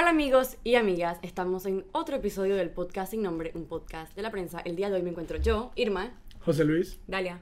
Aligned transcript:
Hola 0.00 0.10
amigos 0.10 0.58
y 0.62 0.76
amigas, 0.76 1.18
estamos 1.22 1.66
en 1.66 1.84
otro 1.90 2.14
episodio 2.14 2.54
del 2.54 2.70
podcast 2.70 3.10
sin 3.10 3.20
nombre, 3.20 3.50
un 3.56 3.66
podcast 3.66 4.14
de 4.14 4.22
la 4.22 4.30
prensa. 4.30 4.60
El 4.60 4.76
día 4.76 4.88
de 4.90 4.94
hoy 4.94 5.02
me 5.02 5.10
encuentro 5.10 5.38
yo, 5.38 5.72
Irma, 5.74 6.12
José 6.38 6.62
Luis. 6.62 7.00
Dalia, 7.08 7.40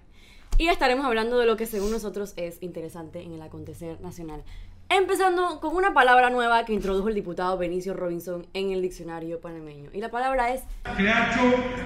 y 0.56 0.69
estaremos 0.69 1.04
hablando 1.04 1.38
de 1.38 1.45
lo 1.45 1.58
que 1.58 1.66
según 1.66 1.90
nosotros 1.90 2.32
es 2.37 2.56
interesante 2.62 3.21
en 3.21 3.34
el 3.34 3.42
acontecer 3.42 4.00
nacional. 4.00 4.42
Empezando 4.88 5.61
con 5.61 5.77
una 5.77 5.92
palabra 5.92 6.30
nueva 6.30 6.64
que 6.64 6.73
introdujo 6.73 7.11
el 7.11 7.14
diputado 7.14 7.59
Benicio 7.59 7.92
Robinson 7.92 8.46
en 8.55 8.70
el 8.70 8.80
diccionario 8.80 9.38
panameño. 9.38 9.91
Y 9.93 10.00
la 10.00 10.11
palabra 10.11 10.54
es 10.54 10.62
creacho 10.96 11.43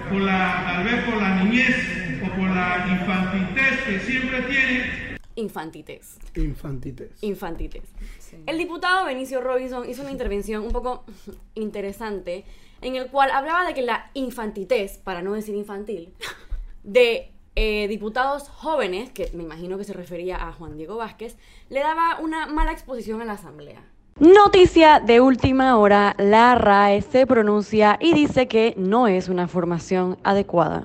por 0.09 0.21
la, 0.21 0.63
tal 0.67 0.85
vez 0.85 1.03
por 1.03 1.17
la 1.17 1.43
niñez 1.43 1.75
o 2.23 2.33
por 2.33 2.49
la 2.49 2.87
infantitez 2.89 3.81
que 3.85 3.99
siempre 3.99 4.41
tiene. 4.43 5.17
infantites. 6.35 7.17
Infantites. 7.21 7.89
El 8.45 8.57
diputado 8.57 9.05
Benicio 9.05 9.41
Robinson 9.41 9.89
hizo 9.89 10.01
una 10.01 10.11
intervención 10.11 10.63
un 10.63 10.71
poco 10.71 11.03
interesante 11.55 12.45
en 12.81 12.95
el 12.95 13.07
cual 13.07 13.31
hablaba 13.31 13.65
de 13.65 13.73
que 13.73 13.81
la 13.81 14.09
infantitez, 14.13 14.97
para 14.97 15.21
no 15.21 15.33
decir 15.33 15.55
infantil, 15.55 16.13
de 16.83 17.31
eh, 17.55 17.87
diputados 17.87 18.49
jóvenes, 18.49 19.11
que 19.11 19.29
me 19.33 19.43
imagino 19.43 19.77
que 19.77 19.83
se 19.83 19.93
refería 19.93 20.47
a 20.47 20.53
Juan 20.53 20.77
Diego 20.77 20.97
Vázquez, 20.97 21.37
le 21.69 21.81
daba 21.81 22.19
una 22.19 22.47
mala 22.47 22.71
exposición 22.71 23.21
a 23.21 23.25
la 23.25 23.33
Asamblea. 23.33 23.83
Noticia 24.19 24.99
de 24.99 25.19
última 25.19 25.77
hora, 25.77 26.15
la 26.17 26.55
RAE 26.55 27.01
se 27.01 27.25
pronuncia 27.25 27.97
y 27.99 28.13
dice 28.13 28.47
que 28.47 28.73
no 28.77 29.07
es 29.07 29.29
una 29.29 29.47
formación 29.47 30.17
adecuada. 30.23 30.83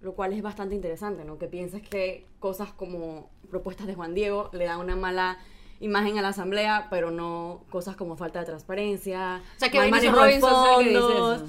Lo 0.00 0.14
cual 0.14 0.32
es 0.32 0.42
bastante 0.42 0.74
interesante, 0.74 1.24
¿no? 1.24 1.36
Que 1.38 1.46
pienses 1.46 1.86
que 1.86 2.26
cosas 2.38 2.72
como 2.72 3.28
propuestas 3.50 3.86
de 3.86 3.94
Juan 3.94 4.14
Diego 4.14 4.50
le 4.52 4.64
dan 4.64 4.80
una 4.80 4.96
mala 4.96 5.38
imagen 5.80 6.18
a 6.18 6.22
la 6.22 6.28
asamblea, 6.28 6.86
pero 6.90 7.10
no 7.10 7.64
cosas 7.70 7.96
como 7.96 8.16
falta 8.16 8.40
de 8.40 8.46
transparencia, 8.46 9.42
O 9.56 9.60
sea, 9.60 9.70
que 9.70 9.78
mal 9.78 9.90
manejo 9.90 10.22
de 10.22 10.40
fondos, 10.40 11.42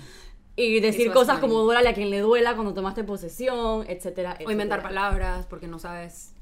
y 0.56 0.80
decir 0.82 1.08
Eso 1.08 1.14
cosas 1.14 1.40
como 1.40 1.60
duélale 1.60 1.90
a 1.90 1.94
quien 1.94 2.10
le 2.10 2.20
duela 2.20 2.54
cuando 2.56 2.74
tomaste 2.74 3.04
posesión, 3.04 3.86
etcétera, 3.88 4.38
O 4.46 4.52
inventar 4.52 4.82
palabras 4.82 5.46
porque 5.50 5.68
no 5.68 5.80
sabes. 5.80 6.34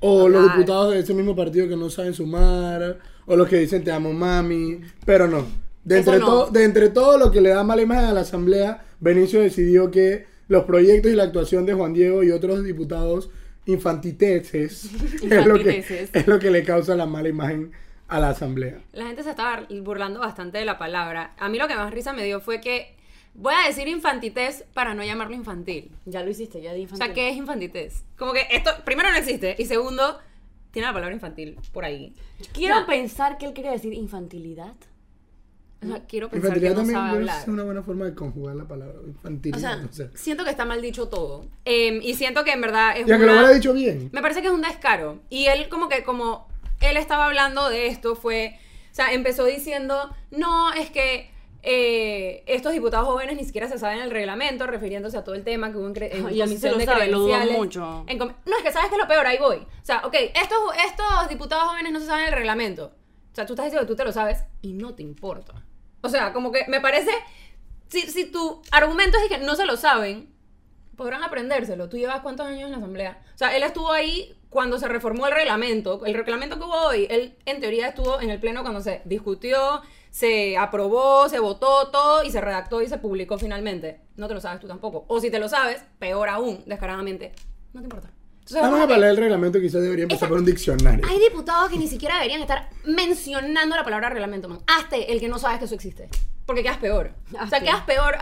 O 0.00 0.28
los 0.28 0.44
diputados 0.52 0.92
de 0.92 1.00
ese 1.00 1.14
mismo 1.14 1.34
partido 1.34 1.68
que 1.68 1.76
no 1.76 1.90
saben 1.90 2.14
sumar. 2.14 2.98
O 3.26 3.36
los 3.36 3.48
que 3.48 3.56
dicen 3.56 3.82
te 3.82 3.90
amo 3.90 4.12
mami. 4.12 4.80
Pero 5.04 5.26
no. 5.26 5.46
De 5.82 5.98
entre, 5.98 6.18
no. 6.18 6.26
todo- 6.26 6.50
de 6.50 6.64
entre 6.64 6.88
todo 6.90 7.18
lo 7.18 7.30
que 7.30 7.40
le 7.40 7.50
da 7.50 7.64
mala 7.64 7.82
imagen 7.82 8.04
a 8.06 8.12
la 8.12 8.20
asamblea, 8.20 8.84
Benicio 9.00 9.40
decidió 9.40 9.90
que 9.90 10.26
los 10.48 10.64
proyectos 10.64 11.10
y 11.10 11.14
la 11.16 11.24
actuación 11.24 11.66
de 11.66 11.74
Juan 11.74 11.92
Diego 11.92 12.22
y 12.22 12.30
otros 12.30 12.62
diputados 12.64 13.30
infantiteses 13.66 14.90
es, 15.22 15.46
lo 15.46 15.58
que, 15.58 16.08
es 16.12 16.26
lo 16.26 16.38
que 16.38 16.50
le 16.50 16.64
causa 16.64 16.94
la 16.94 17.06
mala 17.06 17.28
imagen 17.28 17.72
a 18.08 18.20
la 18.20 18.30
asamblea. 18.30 18.80
La 18.92 19.06
gente 19.06 19.22
se 19.22 19.30
estaba 19.30 19.66
burlando 19.82 20.20
bastante 20.20 20.58
de 20.58 20.64
la 20.64 20.78
palabra. 20.78 21.34
A 21.38 21.48
mí 21.48 21.58
lo 21.58 21.68
que 21.68 21.74
más 21.74 21.92
risa 21.92 22.12
me 22.12 22.24
dio 22.24 22.40
fue 22.40 22.60
que 22.60 22.94
voy 23.34 23.54
a 23.54 23.66
decir 23.66 23.88
infantitez 23.88 24.64
para 24.74 24.94
no 24.94 25.02
llamarlo 25.04 25.34
infantil. 25.34 25.90
Ya 26.04 26.22
lo 26.22 26.30
hiciste, 26.30 26.60
ya 26.60 26.72
di 26.72 26.80
O 26.80 26.82
infantil. 26.82 27.06
sea, 27.06 27.14
¿qué 27.14 27.30
es 27.30 27.36
infantitez? 27.36 28.04
Como 28.18 28.32
que 28.32 28.46
esto, 28.50 28.70
primero 28.84 29.10
no 29.10 29.16
existe 29.16 29.56
y 29.58 29.64
segundo, 29.64 30.18
tiene 30.70 30.86
la 30.88 30.94
palabra 30.94 31.14
infantil 31.14 31.56
por 31.72 31.84
ahí. 31.84 32.14
Quiero 32.52 32.82
O 32.82 32.86
pensar 32.86 33.38
que 33.38 33.46
él 33.46 33.52
quería 33.54 33.72
decir 33.72 33.94
infantilidad. 33.94 34.74
Quiero 36.08 36.28
pensar 36.28 36.52
que 36.52 36.66
Infantilidad 36.66 36.76
no 36.76 37.26
sabe 37.26 37.40
es 37.42 37.48
una 37.48 37.62
buena 37.64 37.82
forma 37.82 38.04
de 38.06 38.14
conjugar 38.14 38.56
la 38.56 38.64
palabra. 38.64 38.94
Infantilidad. 39.06 39.84
O 39.84 39.92
sea, 39.92 40.08
siento 40.14 40.44
que 40.44 40.50
está 40.50 40.64
mal 40.64 40.80
dicho 40.82 41.08
todo. 41.08 41.46
Eh, 41.64 42.00
y 42.02 42.14
siento 42.14 42.44
que 42.44 42.52
en 42.52 42.60
verdad 42.60 42.96
es 42.96 43.08
Y 43.08 43.12
aunque 43.12 43.26
lo 43.26 43.32
hubiera 43.32 43.52
dicho 43.52 43.72
bien. 43.72 44.10
Me 44.12 44.22
parece 44.22 44.40
que 44.40 44.48
es 44.48 44.52
un 44.52 44.62
descaro. 44.62 45.20
Y 45.30 45.46
él 45.46 45.68
como 45.68 45.88
que 45.88 46.04
como 46.04 46.48
él 46.80 46.96
estaba 46.96 47.26
hablando 47.26 47.68
de 47.68 47.86
esto 47.86 48.14
fue, 48.14 48.58
o 48.90 48.94
sea, 48.94 49.12
empezó 49.12 49.44
diciendo, 49.44 50.10
no, 50.30 50.72
es 50.72 50.90
que 50.90 51.30
eh, 51.66 52.42
estos 52.46 52.72
diputados 52.72 53.06
jóvenes 53.06 53.36
ni 53.36 53.44
siquiera 53.44 53.68
se 53.68 53.78
saben 53.78 54.00
el 54.00 54.10
reglamento, 54.10 54.66
refiriéndose 54.66 55.16
a 55.16 55.24
todo 55.24 55.34
el 55.34 55.44
tema 55.44 55.72
que 55.72 55.78
hubo 55.78 55.88
en, 55.88 56.02
en 56.02 56.34
Y 56.34 56.42
así 56.42 56.58
se 56.58 56.68
comisión 56.68 56.72
lo 56.72 56.78
de 56.78 56.84
sabe, 56.84 57.08
lo 57.08 57.20
dudo 57.20 57.52
mucho. 57.52 58.04
En 58.06 58.18
no, 58.18 58.26
es 58.58 58.62
que 58.62 58.72
sabes 58.72 58.90
que 58.90 58.98
lo 58.98 59.08
peor, 59.08 59.26
ahí 59.26 59.38
voy. 59.38 59.56
O 59.56 59.84
sea, 59.84 60.02
ok, 60.04 60.14
estos, 60.14 60.58
estos 60.86 61.28
diputados 61.30 61.68
jóvenes 61.68 61.92
no 61.92 62.00
se 62.00 62.06
saben 62.06 62.26
el 62.26 62.32
reglamento. 62.32 62.92
O 63.32 63.34
sea, 63.34 63.46
tú 63.46 63.54
estás 63.54 63.66
diciendo 63.66 63.86
que 63.86 63.92
tú 63.92 63.96
te 63.96 64.04
lo 64.04 64.12
sabes 64.12 64.44
y 64.60 64.74
no 64.74 64.94
te 64.94 65.02
importa. 65.02 65.54
O 66.04 66.08
sea, 66.10 66.34
como 66.34 66.52
que 66.52 66.66
me 66.68 66.82
parece, 66.82 67.10
si, 67.88 68.02
si 68.02 68.26
tu 68.26 68.60
argumento 68.70 69.16
es 69.16 69.28
que 69.30 69.38
no 69.42 69.54
se 69.54 69.64
lo 69.64 69.78
saben, 69.78 70.28
podrán 70.98 71.22
aprendérselo. 71.22 71.88
¿Tú 71.88 71.96
llevas 71.96 72.20
cuántos 72.20 72.46
años 72.46 72.64
en 72.64 72.72
la 72.72 72.76
asamblea? 72.76 73.22
O 73.34 73.38
sea, 73.38 73.56
él 73.56 73.62
estuvo 73.62 73.90
ahí 73.90 74.36
cuando 74.50 74.78
se 74.78 74.86
reformó 74.86 75.26
el 75.26 75.32
reglamento. 75.32 76.04
El 76.04 76.12
reglamento 76.12 76.58
que 76.58 76.64
hubo 76.64 76.88
hoy, 76.88 77.06
él 77.08 77.38
en 77.46 77.58
teoría 77.58 77.88
estuvo 77.88 78.20
en 78.20 78.28
el 78.28 78.38
pleno 78.38 78.60
cuando 78.60 78.82
se 78.82 79.00
discutió, 79.06 79.80
se 80.10 80.58
aprobó, 80.58 81.26
se 81.30 81.38
votó 81.38 81.88
todo 81.88 82.22
y 82.22 82.30
se 82.30 82.42
redactó 82.42 82.82
y 82.82 82.86
se 82.86 82.98
publicó 82.98 83.38
finalmente. 83.38 84.02
No 84.16 84.28
te 84.28 84.34
lo 84.34 84.42
sabes 84.42 84.60
tú 84.60 84.68
tampoco. 84.68 85.06
O 85.08 85.20
si 85.20 85.30
te 85.30 85.38
lo 85.38 85.48
sabes, 85.48 85.82
peor 85.98 86.28
aún, 86.28 86.64
descaradamente, 86.66 87.32
no 87.72 87.80
te 87.80 87.86
importa. 87.86 88.13
Entonces, 88.44 88.62
Vamos 88.62 88.78
a 88.78 88.82
hablar 88.82 89.00
del 89.00 89.16
reglamento, 89.16 89.58
quizás 89.58 89.80
debería 89.80 90.02
empezar 90.02 90.28
por 90.28 90.36
un 90.36 90.44
diccionario. 90.44 91.06
hay 91.08 91.18
diputados 91.18 91.70
que 91.70 91.78
ni 91.78 91.88
siquiera 91.88 92.16
deberían 92.16 92.42
estar 92.42 92.68
mencionando 92.84 93.74
la 93.74 93.84
palabra 93.84 94.10
reglamento, 94.10 94.50
man. 94.50 94.58
Hazte 94.66 95.10
el 95.10 95.18
que 95.18 95.28
no 95.28 95.38
sabes 95.38 95.58
que 95.58 95.64
eso 95.64 95.74
existe. 95.74 96.10
Porque 96.44 96.62
quedas 96.62 96.76
peor. 96.76 97.12
O 97.42 97.46
sea, 97.46 97.60
quedas 97.60 97.80
peor 97.82 98.16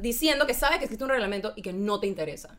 diciendo 0.00 0.46
que 0.46 0.54
sabes 0.54 0.78
que 0.78 0.84
existe 0.84 1.04
un 1.04 1.10
reglamento 1.10 1.52
y 1.56 1.62
que 1.62 1.74
no 1.74 2.00
te 2.00 2.06
interesa. 2.06 2.56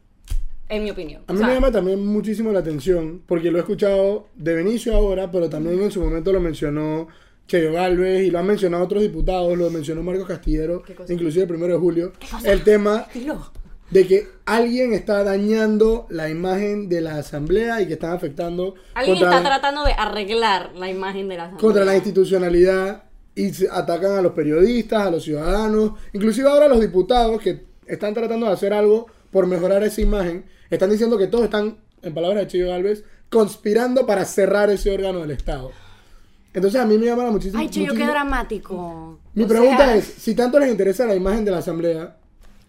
En 0.69 0.83
mi 0.83 0.91
opinión. 0.91 1.23
A 1.25 1.33
mí 1.33 1.39
O 1.39 1.39
sea, 1.39 1.47
me 1.47 1.53
llama 1.55 1.71
también 1.71 2.05
muchísimo 2.05 2.51
la 2.51 2.59
atención, 2.59 3.23
porque 3.25 3.49
lo 3.49 3.57
he 3.57 3.61
escuchado 3.61 4.27
de 4.35 4.53
Benicio 4.53 4.95
ahora, 4.95 5.31
pero 5.31 5.49
también 5.49 5.81
en 5.81 5.91
su 5.91 5.99
momento 6.01 6.31
lo 6.31 6.39
mencionó 6.39 7.07
Cheyo 7.47 7.73
Galvez 7.73 8.23
y 8.27 8.29
lo 8.31 8.39
han 8.39 8.45
mencionado 8.45 8.83
otros 8.83 9.01
diputados, 9.01 9.57
lo 9.57 9.69
mencionó 9.71 10.03
Marcos 10.03 10.27
Castillero, 10.27 10.83
inclusive 11.09 11.41
el 11.41 11.49
primero 11.49 11.73
de 11.73 11.79
julio, 11.79 12.13
el 12.45 12.63
tema 12.63 13.07
Dilo. 13.13 13.51
De 13.91 14.07
que 14.07 14.27
alguien 14.45 14.93
está 14.93 15.23
dañando 15.23 16.07
la 16.09 16.29
imagen 16.29 16.89
de 16.89 17.01
la 17.01 17.17
asamblea 17.17 17.81
y 17.81 17.87
que 17.87 17.93
están 17.93 18.13
afectando 18.13 18.75
Alguien 18.93 19.17
está 19.17 19.41
tratando 19.43 19.83
de 19.83 19.91
arreglar 19.91 20.71
la 20.75 20.89
imagen 20.89 21.27
de 21.27 21.37
la 21.37 21.43
asamblea. 21.43 21.61
contra 21.61 21.85
la 21.85 21.95
institucionalidad 21.95 23.03
y 23.35 23.49
se 23.53 23.69
atacan 23.69 24.13
a 24.13 24.21
los 24.21 24.31
periodistas, 24.33 25.07
a 25.07 25.11
los 25.11 25.23
ciudadanos, 25.23 25.91
inclusive 26.13 26.49
ahora 26.49 26.67
los 26.67 26.79
diputados 26.81 27.41
que 27.41 27.65
están 27.85 28.13
tratando 28.13 28.47
de 28.47 28.53
hacer 28.53 28.73
algo 28.73 29.07
por 29.29 29.47
mejorar 29.47 29.83
esa 29.83 30.01
imagen, 30.01 30.45
están 30.69 30.89
diciendo 30.89 31.17
que 31.17 31.27
todos 31.27 31.45
están, 31.45 31.77
en 32.01 32.13
palabras 32.13 32.39
de 32.43 32.47
Chiyo 32.47 32.67
Galvez, 32.69 33.03
conspirando 33.29 34.05
para 34.05 34.25
cerrar 34.25 34.69
ese 34.69 34.91
órgano 34.91 35.19
del 35.19 35.31
Estado. 35.31 35.71
Entonces 36.53 36.81
a 36.81 36.85
mí 36.85 36.97
me 36.97 37.05
llama 37.05 37.31
muchísimo. 37.31 37.59
Ay, 37.61 37.69
Cheyo, 37.69 37.93
qué 37.93 38.05
dramático. 38.05 39.19
Mi 39.33 39.43
O 39.43 39.47
pregunta 39.47 39.85
sea, 39.85 39.95
es, 39.95 40.05
si 40.05 40.35
tanto 40.35 40.59
les 40.59 40.69
interesa 40.69 41.05
la 41.05 41.15
imagen 41.15 41.45
de 41.45 41.51
la 41.51 41.59
asamblea, 41.59 42.17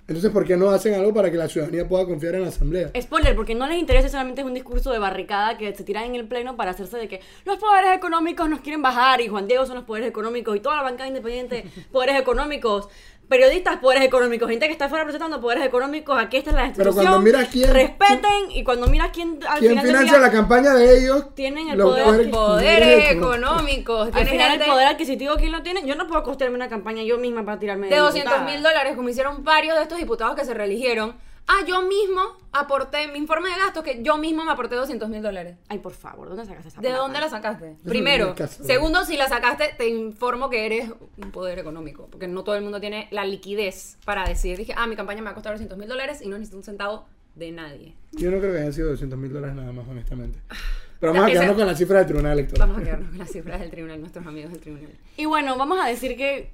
entonces 0.08 0.30
¿por 0.30 0.44
qué 0.44 0.56
no 0.56 0.70
hacen 0.70 0.94
algo 0.94 1.14
para 1.14 1.30
que 1.30 1.36
la 1.36 1.48
ciudadanía 1.48 1.86
pueda 1.86 2.04
confiar 2.06 2.34
en 2.34 2.42
la 2.42 2.48
asamblea? 2.48 2.90
Spoiler, 3.00 3.36
porque 3.36 3.54
no 3.54 3.66
les 3.66 3.78
interesa 3.78 4.08
solamente 4.08 4.40
es 4.40 4.46
un 4.46 4.54
discurso 4.54 4.90
de 4.90 4.98
barricada 4.98 5.56
que 5.56 5.74
se 5.74 5.84
tiran 5.84 6.04
en 6.04 6.16
el 6.16 6.26
pleno 6.26 6.56
para 6.56 6.72
hacerse 6.72 6.96
de 6.98 7.08
que 7.08 7.20
los 7.44 7.58
poderes 7.58 7.96
económicos 7.96 8.48
nos 8.48 8.60
quieren 8.60 8.82
bajar 8.82 9.20
y 9.20 9.28
Juan 9.28 9.46
Diego 9.46 9.64
son 9.64 9.76
los 9.76 9.84
poderes 9.84 10.08
económicos 10.08 10.56
y 10.56 10.60
toda 10.60 10.76
la 10.76 10.82
bancada 10.82 11.08
independiente, 11.08 11.64
poderes 11.92 12.20
económicos, 12.20 12.88
periodistas, 13.32 13.78
poderes 13.78 14.04
económicos, 14.04 14.46
gente 14.50 14.66
que 14.66 14.72
está 14.72 14.90
fuera 14.90 15.04
presentando 15.04 15.40
poderes 15.40 15.64
económicos, 15.64 16.20
aquí 16.20 16.36
está 16.36 16.50
la 16.52 16.56
Pero 16.58 16.66
institución. 16.90 17.04
cuando 17.06 17.20
miras 17.20 17.48
quién- 17.48 17.72
respeten 17.72 18.50
y 18.50 18.62
cuando 18.62 18.86
miras 18.88 19.08
quién 19.10 19.38
al 19.48 19.58
¿Quién 19.58 19.70
final 19.70 19.86
financia 19.86 20.18
día- 20.18 20.26
la 20.26 20.30
campaña 20.30 20.74
de 20.74 20.98
ellos? 20.98 21.34
tienen 21.34 21.68
el 21.70 21.78
Los 21.78 21.88
poder- 21.90 22.04
poderes- 22.04 22.28
Poderes 22.30 23.10
económicos. 23.12 24.08
al 24.12 24.26
final 24.28 24.50
gente 24.50 24.64
el 24.66 24.70
poder 24.70 24.86
adquisitivo 24.88 25.36
quién 25.36 25.50
lo 25.52 25.62
tiene, 25.62 25.82
yo 25.86 25.94
no 25.94 26.06
puedo 26.06 26.22
costearme 26.22 26.56
una 26.56 26.68
campaña 26.68 27.02
yo 27.02 27.16
misma 27.16 27.42
para 27.44 27.58
tirarme 27.58 27.88
de 27.88 27.96
200 27.96 28.32
diputada. 28.34 28.44
mil 28.54 28.62
dólares, 28.62 28.94
como 28.96 29.08
hicieron 29.08 29.42
varios 29.44 29.76
de 29.76 29.82
estos 29.82 29.96
diputados 29.98 30.36
que 30.36 30.44
se 30.44 30.52
reeligieron. 30.52 31.14
Ah, 31.48 31.64
yo 31.66 31.82
mismo 31.82 32.22
aporté 32.52 33.08
mi 33.08 33.18
informe 33.18 33.50
de 33.50 33.56
gastos 33.56 33.82
que 33.82 34.02
yo 34.02 34.16
mismo 34.16 34.44
me 34.44 34.52
aporté 34.52 34.74
200 34.76 35.08
mil 35.08 35.22
dólares. 35.22 35.56
Ay, 35.68 35.78
por 35.78 35.92
favor, 35.92 36.28
¿dónde 36.28 36.44
sacaste 36.46 36.68
esa 36.68 36.80
¿De 36.80 36.88
plata? 36.88 37.02
dónde 37.02 37.20
la 37.20 37.28
sacaste? 37.28 37.76
Primero. 37.84 38.34
Segundo, 38.48 39.04
si 39.04 39.16
la 39.16 39.28
sacaste, 39.28 39.74
te 39.76 39.88
informo 39.88 40.48
que 40.50 40.66
eres 40.66 40.90
un 41.18 41.30
poder 41.32 41.58
económico. 41.58 42.06
Porque 42.10 42.28
no 42.28 42.44
todo 42.44 42.54
el 42.54 42.62
mundo 42.62 42.80
tiene 42.80 43.08
la 43.10 43.24
liquidez 43.24 43.98
para 44.04 44.24
decir, 44.26 44.56
dije, 44.56 44.72
ah, 44.76 44.86
mi 44.86 44.96
campaña 44.96 45.20
me 45.20 45.26
va 45.26 45.30
a 45.32 45.34
costar 45.34 45.52
200 45.52 45.76
mil 45.76 45.88
dólares 45.88 46.20
y 46.22 46.28
no 46.28 46.36
necesito 46.36 46.56
un 46.58 46.64
centavo 46.64 47.06
de 47.34 47.50
nadie. 47.50 47.94
Yo 48.12 48.30
no 48.30 48.38
creo 48.38 48.52
que 48.52 48.58
hayan 48.60 48.72
sido 48.72 48.90
200 48.90 49.18
mil 49.18 49.32
dólares 49.32 49.56
nada 49.56 49.72
más, 49.72 49.86
honestamente. 49.88 50.38
Pero 51.00 51.12
Ya, 51.14 51.20
vamos 51.20 51.30
a 51.30 51.32
quedarnos 51.32 51.56
con 51.56 51.66
la 51.66 51.74
cifra 51.74 51.98
del 51.98 52.06
Tribunal 52.06 52.32
Electoral. 52.38 52.68
Vamos 52.68 52.82
a 52.82 52.84
quedarnos 52.84 53.08
con 53.10 53.18
las 53.18 53.30
cifras 53.32 53.60
del 53.60 53.70
tribunal, 53.70 54.00
nuestros 54.00 54.26
amigos 54.26 54.52
del 54.52 54.60
tribunal. 54.60 54.90
Y 55.16 55.24
bueno, 55.24 55.56
vamos 55.56 55.78
a 55.82 55.88
decir 55.88 56.16
que 56.16 56.50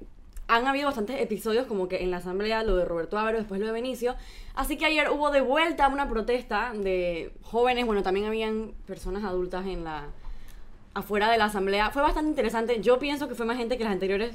han 0.49 0.67
habido 0.67 0.87
bastantes 0.87 1.21
episodios 1.21 1.65
como 1.67 1.87
que 1.87 2.03
en 2.03 2.11
la 2.11 2.17
asamblea 2.17 2.63
lo 2.63 2.75
de 2.75 2.83
Roberto 2.83 3.17
Ávaro, 3.17 3.37
después 3.37 3.59
lo 3.61 3.67
de 3.67 3.71
Benicio. 3.71 4.15
Así 4.55 4.75
que 4.77 4.85
ayer 4.85 5.09
hubo 5.09 5.29
de 5.31 5.41
vuelta 5.41 5.87
una 5.87 6.09
protesta 6.09 6.73
de 6.75 7.31
jóvenes, 7.43 7.85
bueno, 7.85 8.03
también 8.03 8.25
habían 8.25 8.73
personas 8.85 9.23
adultas 9.23 9.65
en 9.67 9.83
la 9.83 10.07
afuera 10.93 11.29
de 11.29 11.37
la 11.37 11.45
asamblea. 11.45 11.91
Fue 11.91 12.01
bastante 12.01 12.29
interesante. 12.29 12.81
Yo 12.81 12.99
pienso 12.99 13.27
que 13.29 13.35
fue 13.35 13.45
más 13.45 13.57
gente 13.57 13.77
que 13.77 13.83
las 13.85 13.93
anteriores 13.93 14.31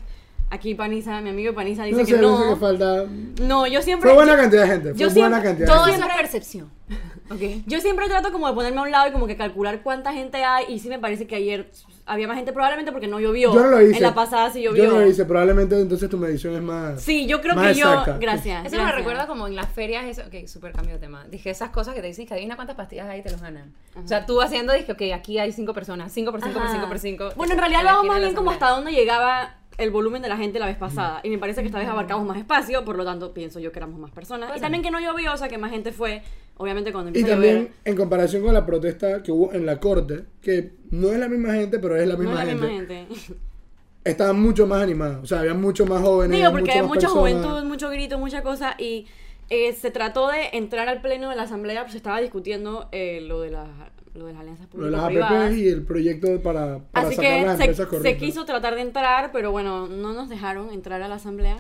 Aquí 0.51 0.75
Panisa, 0.75 1.21
mi 1.23 1.31
amigo 1.31 1.55
Panisa 1.55 1.85
dice 1.85 1.97
No 2.01 2.05
que 2.07 2.13
sé, 2.13 2.21
no. 2.21 2.37
dice 2.37 2.51
que 2.51 2.57
falta. 2.61 3.05
No, 3.41 3.67
yo 3.67 3.81
siempre. 3.81 4.11
Fue 4.11 4.15
buena 4.25 4.37
cantidad 4.37 4.63
de 4.63 4.69
gente. 4.69 4.91
Fue 4.91 4.99
yo 4.99 5.11
buena 5.11 5.41
siempre- 5.41 5.43
cantidad 5.49 5.67
Todo 5.75 5.87
de 5.87 5.93
gente. 5.93 6.07
es 6.07 6.17
percepción. 6.17 6.71
¿Ok? 7.31 7.41
Yo 7.67 7.81
siempre 7.81 8.07
trato 8.09 8.31
como 8.31 8.47
de 8.47 8.53
ponerme 8.53 8.79
a 8.79 8.83
un 8.83 8.91
lado 8.91 9.09
y 9.09 9.13
como 9.13 9.27
que 9.27 9.37
calcular 9.39 9.83
cuánta 9.83 10.13
gente 10.13 10.45
hay 10.45 10.67
y 10.69 10.79
sí 10.79 10.89
me 10.91 10.99
parece 10.99 11.27
que 11.27 11.37
ayer 11.37 11.71
había 12.07 12.29
más 12.29 12.37
gente 12.37 12.53
probablemente 12.53 12.93
porque 12.93 13.07
no 13.07 13.19
llovió. 13.21 13.53
Yo 13.55 13.63
no 13.63 13.69
lo 13.71 13.83
hice. 13.83 13.97
En 13.97 14.03
la 14.03 14.15
pasada 14.15 14.51
sí 14.51 14.63
llovió. 14.63 14.85
Yo 14.85 14.93
no 14.93 15.01
lo 15.01 15.07
hice. 15.07 15.25
Probablemente 15.25 15.81
entonces 15.81 16.09
tu 16.11 16.19
medición 16.19 16.55
es 16.55 16.63
más. 16.63 17.03
Sí, 17.03 17.27
yo 17.27 17.41
creo 17.41 17.55
más 17.55 17.73
que 17.73 17.81
yo... 17.81 17.89
exacta. 17.89 18.19
Gracias. 18.19 18.67
Eso 18.67 18.77
me 18.77 18.83
gracias. 18.83 18.99
recuerda 18.99 19.27
como 19.27 19.47
en 19.47 19.57
las 19.57 19.69
ferias, 19.69 20.05
eso, 20.05 20.23
ok, 20.27 20.47
súper 20.47 20.73
cambio 20.73 20.95
de 20.95 21.01
tema. 21.01 21.25
Dije 21.31 21.51
esas 21.51 21.71
cosas 21.71 21.95
que 21.95 22.01
te 22.01 22.07
dicen 22.07 22.27
que 22.27 22.35
adivina 22.35 22.57
cuántas 22.57 22.77
pastillas 22.77 23.09
hay 23.09 23.21
y 23.21 23.23
te 23.23 23.31
los 23.31 23.41
ganan. 23.41 23.73
O 24.03 24.07
sea, 24.07 24.27
tú 24.27 24.41
haciendo, 24.41 24.73
dije, 24.73 24.93
ok, 24.93 25.03
aquí 25.15 25.39
hay 25.39 25.53
cinco 25.53 25.73
personas, 25.73 26.13
cinco 26.13 26.31
por 26.31 26.41
cinco 26.41 26.55
por 26.55 26.63
Ajá. 26.65 26.73
cinco 26.73 26.89
por 26.89 26.99
cinco. 26.99 27.29
Bueno, 27.37 27.55
en 27.55 27.59
realidad 27.59 27.83
lo 27.83 27.91
hago 27.91 28.05
más 28.05 28.21
bien 28.21 28.35
como 28.35 28.51
hasta 28.51 28.69
dónde 28.69 28.93
llegaba 28.93 29.57
el 29.79 29.91
volumen 29.91 30.23
de 30.23 30.29
la 30.29 30.37
gente 30.37 30.59
la 30.59 30.67
vez 30.67 30.77
pasada. 30.77 31.21
Y 31.23 31.31
me 31.31 31.39
parece 31.39 31.61
que 31.63 31.67
esta 31.67 31.79
vez 31.79 31.89
abarcamos 31.89 32.27
más 32.27 32.37
espacio, 32.37 32.85
por 32.85 32.97
lo 32.97 33.05
tanto 33.05 33.33
pienso 33.35 33.61
yo 33.61 33.73
que 33.73 33.79
éramos 33.79 33.99
más 33.99 34.11
personas. 34.11 34.49
Puede 34.49 34.59
Y 34.59 34.63
también 34.63 34.83
que 34.83 34.91
no 34.91 35.01
llovió, 35.01 35.33
o 35.33 35.37
sea 35.37 35.49
que 35.49 35.59
más 35.59 35.71
gente 35.71 35.93
fue, 35.93 36.23
obviamente 36.57 36.93
cuando 36.93 37.11
Y 37.13 37.23
empieza 37.23 37.29
a 37.29 37.31
también 37.33 37.57
llover. 37.59 37.73
en 37.85 37.97
comparación 37.97 38.43
con 38.43 38.55
la 38.55 38.67
protesta 38.67 39.23
que 39.23 39.33
hubo 39.33 39.53
en 39.53 39.67
la 39.67 39.81
corte, 39.81 40.25
que 40.41 40.73
no 40.91 41.09
es 41.13 41.19
la 41.19 41.29
misma 41.29 41.55
gente, 41.55 41.79
pero 41.79 41.97
es 41.97 42.07
la 42.09 42.17
No 42.17 42.21
misma, 42.21 42.33
es 42.33 42.39
la 42.39 42.45
gente, 42.47 42.67
misma 42.67 42.69
gente. 42.69 43.09
estaba 44.05 44.33
mucho 44.33 44.67
más 44.67 44.83
animada. 44.83 45.21
O 45.21 45.27
sea, 45.27 45.41
había 45.41 45.55
mucho 45.55 45.87
más 45.87 46.03
jóvenes. 46.03 46.37
Digo, 46.39 46.51
porque 46.53 46.73
hay 46.73 46.83
mucha 46.83 47.09
juventud, 47.09 47.65
mucho 47.65 47.91
grito, 47.91 48.19
mucha 48.19 48.43
cosa. 48.43 48.75
Y 48.79 49.07
eh, 49.51 49.73
se 49.75 49.91
trató 49.91 50.29
de 50.29 50.51
entrar 50.53 50.89
al 50.89 51.01
pleno 51.01 51.31
de 51.31 51.37
la 51.37 51.43
asamblea, 51.45 51.83
pues 51.85 51.95
estaba 51.95 52.21
discutiendo 52.21 52.89
eh, 52.93 53.21
lo, 53.23 53.41
de 53.41 53.51
las, 53.51 53.69
lo 54.15 54.27
de 54.27 54.33
las 54.33 54.41
alianzas 54.43 54.69
Lo 54.75 54.85
de 54.87 54.91
las 54.91 55.01
público-privadas. 55.03 55.55
Y 55.57 55.69
el 55.69 55.83
proyecto 55.85 56.41
para, 56.43 56.81
para 56.93 57.09
Así 57.09 57.17
sacar 57.17 57.41
que 57.41 57.47
las 57.47 57.59
se, 57.59 57.65
empresas 57.65 57.89
se 57.91 57.91
corruptas. 57.91 58.15
quiso 58.17 58.45
tratar 58.45 58.75
de 58.75 58.83
entrar, 58.83 59.33
pero 59.33 59.51
bueno, 59.53 59.87
no 59.89 60.13
nos 60.13 60.29
dejaron 60.29 60.71
entrar 60.71 61.03
a 61.03 61.09
la 61.09 61.17
asamblea. 61.17 61.57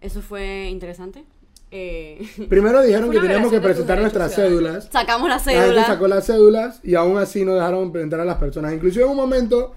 Eso 0.00 0.22
fue 0.22 0.68
interesante. 0.70 1.24
Eh, 1.72 2.20
Primero 2.48 2.82
dijeron 2.82 3.10
que 3.10 3.20
teníamos 3.20 3.50
que 3.50 3.60
presentar 3.60 4.00
nuestras 4.00 4.34
cédulas. 4.34 4.88
sacamos 4.90 5.28
la 5.28 5.36
La 5.36 5.62
gente 5.64 5.84
sacó 5.84 6.08
las 6.08 6.26
cédulas 6.26 6.80
y 6.82 6.94
aún 6.94 7.18
así 7.18 7.44
no 7.44 7.54
dejaron 7.54 7.94
entrar 7.96 8.22
a 8.22 8.24
las 8.24 8.38
personas. 8.38 8.72
Inclusive 8.72 9.04
en 9.04 9.10
un 9.10 9.16
momento, 9.16 9.74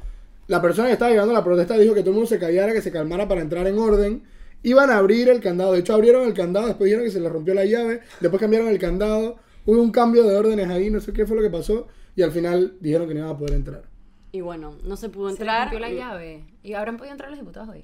la 0.48 0.62
persona 0.62 0.88
que 0.88 0.94
estaba 0.94 1.12
llevando 1.12 1.34
la 1.34 1.44
protesta 1.44 1.78
dijo 1.78 1.94
que 1.94 2.01
todo 2.01 2.10
el 2.12 2.16
mundo 2.16 2.30
se 2.30 2.40
callara, 2.40 2.74
que 2.74 2.81
se 2.81 2.92
calmara 2.92 3.28
para 3.28 3.42
entrar 3.42 3.68
en 3.68 3.78
orden. 3.78 4.24
Iban 4.63 4.90
a 4.90 4.98
abrir 4.98 5.30
el 5.30 5.40
candado. 5.42 5.74
De 5.74 5.80
hecho, 5.80 5.94
abrieron 5.94 6.24
el 6.25 6.34
candado, 6.34 6.68
después 6.68 6.86
dijeron 6.86 7.06
que 7.06 7.12
se 7.12 7.19
les 7.19 7.31
rompió 7.31 7.54
la 7.54 7.66
llave, 7.66 8.00
después 8.22 8.39
cambiaron 8.39 8.69
el 8.69 8.80
candado. 8.80 9.38
Hubo 9.66 9.81
un 9.81 9.92
cambio 9.92 10.24
de 10.24 10.36
órdenes 10.36 10.69
ahí, 10.69 10.89
no 10.89 11.00
sé 11.00 11.13
qué 11.13 11.25
fue 11.25 11.36
lo 11.38 11.44
que 11.44 11.50
pasó. 11.50 11.88
Y 12.16 12.22
al 12.22 12.31
final 12.31 12.75
dijeron 12.80 13.07
que 13.07 13.13
no 13.13 13.19
iban 13.22 13.31
a 13.31 13.38
poder 13.38 13.56
entrar. 13.56 13.84
Y 14.31 14.42
bueno, 14.42 14.75
no 14.84 14.96
se 14.98 15.10
pudo 15.10 15.28
Se 15.28 15.34
les 15.34 15.39
entrar. 15.42 15.62
rompió 15.63 15.80
la 15.80 15.92
llave. 15.92 16.44
¿Y 16.63 16.74
habrán 16.74 16.98
podido 16.98 17.12
entrar 17.12 17.30
los 17.30 17.39
diputados 17.39 17.69
hoy? 17.69 17.84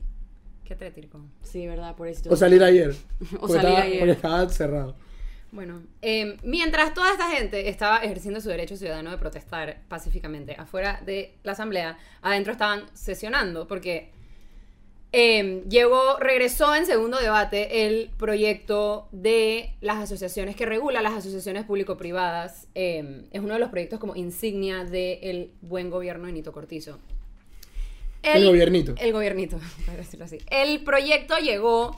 Qué 0.69 0.75
tétrico. 0.75 1.19
Sí, 1.41 1.65
verdad, 1.65 1.95
por 1.95 2.07
eso. 2.07 2.29
O 2.29 2.35
salir 2.35 2.63
ayer. 2.63 2.95
O 3.37 3.39
porque 3.39 3.53
salir 3.53 3.69
estaba, 3.69 3.81
ayer. 3.81 3.99
Porque 3.99 4.11
estaba 4.11 4.49
cerrado. 4.49 4.95
Bueno, 5.51 5.81
eh, 6.03 6.37
mientras 6.43 6.93
toda 6.93 7.11
esta 7.11 7.27
gente 7.31 7.69
estaba 7.69 7.97
ejerciendo 8.03 8.39
su 8.39 8.49
derecho 8.49 8.77
ciudadano 8.77 9.09
de 9.09 9.17
protestar 9.17 9.81
pacíficamente 9.87 10.55
afuera 10.59 11.01
de 11.03 11.33
la 11.41 11.53
asamblea, 11.53 11.97
adentro 12.21 12.51
estaban 12.51 12.83
sesionando 12.93 13.67
porque 13.67 14.11
eh, 15.11 15.63
llegó, 15.67 16.17
regresó 16.19 16.75
en 16.75 16.85
segundo 16.85 17.17
debate 17.17 17.87
el 17.87 18.11
proyecto 18.19 19.07
de 19.11 19.73
las 19.81 19.97
asociaciones 19.97 20.55
que 20.55 20.67
regula 20.67 21.01
las 21.01 21.13
asociaciones 21.13 21.65
público-privadas. 21.65 22.67
Eh, 22.75 23.23
es 23.31 23.41
uno 23.41 23.55
de 23.55 23.59
los 23.59 23.71
proyectos 23.71 23.99
como 23.99 24.15
insignia 24.15 24.83
del 24.83 25.49
buen 25.61 25.89
gobierno 25.89 26.27
de 26.27 26.33
Nito 26.33 26.51
Cortizo. 26.51 26.99
El 28.23 28.45
gobiernito. 28.45 28.95
El 28.97 29.13
gobiernito, 29.13 29.59
para 29.85 29.97
decirlo 29.97 30.25
así. 30.25 30.39
El 30.49 30.83
proyecto 30.83 31.37
llegó 31.37 31.97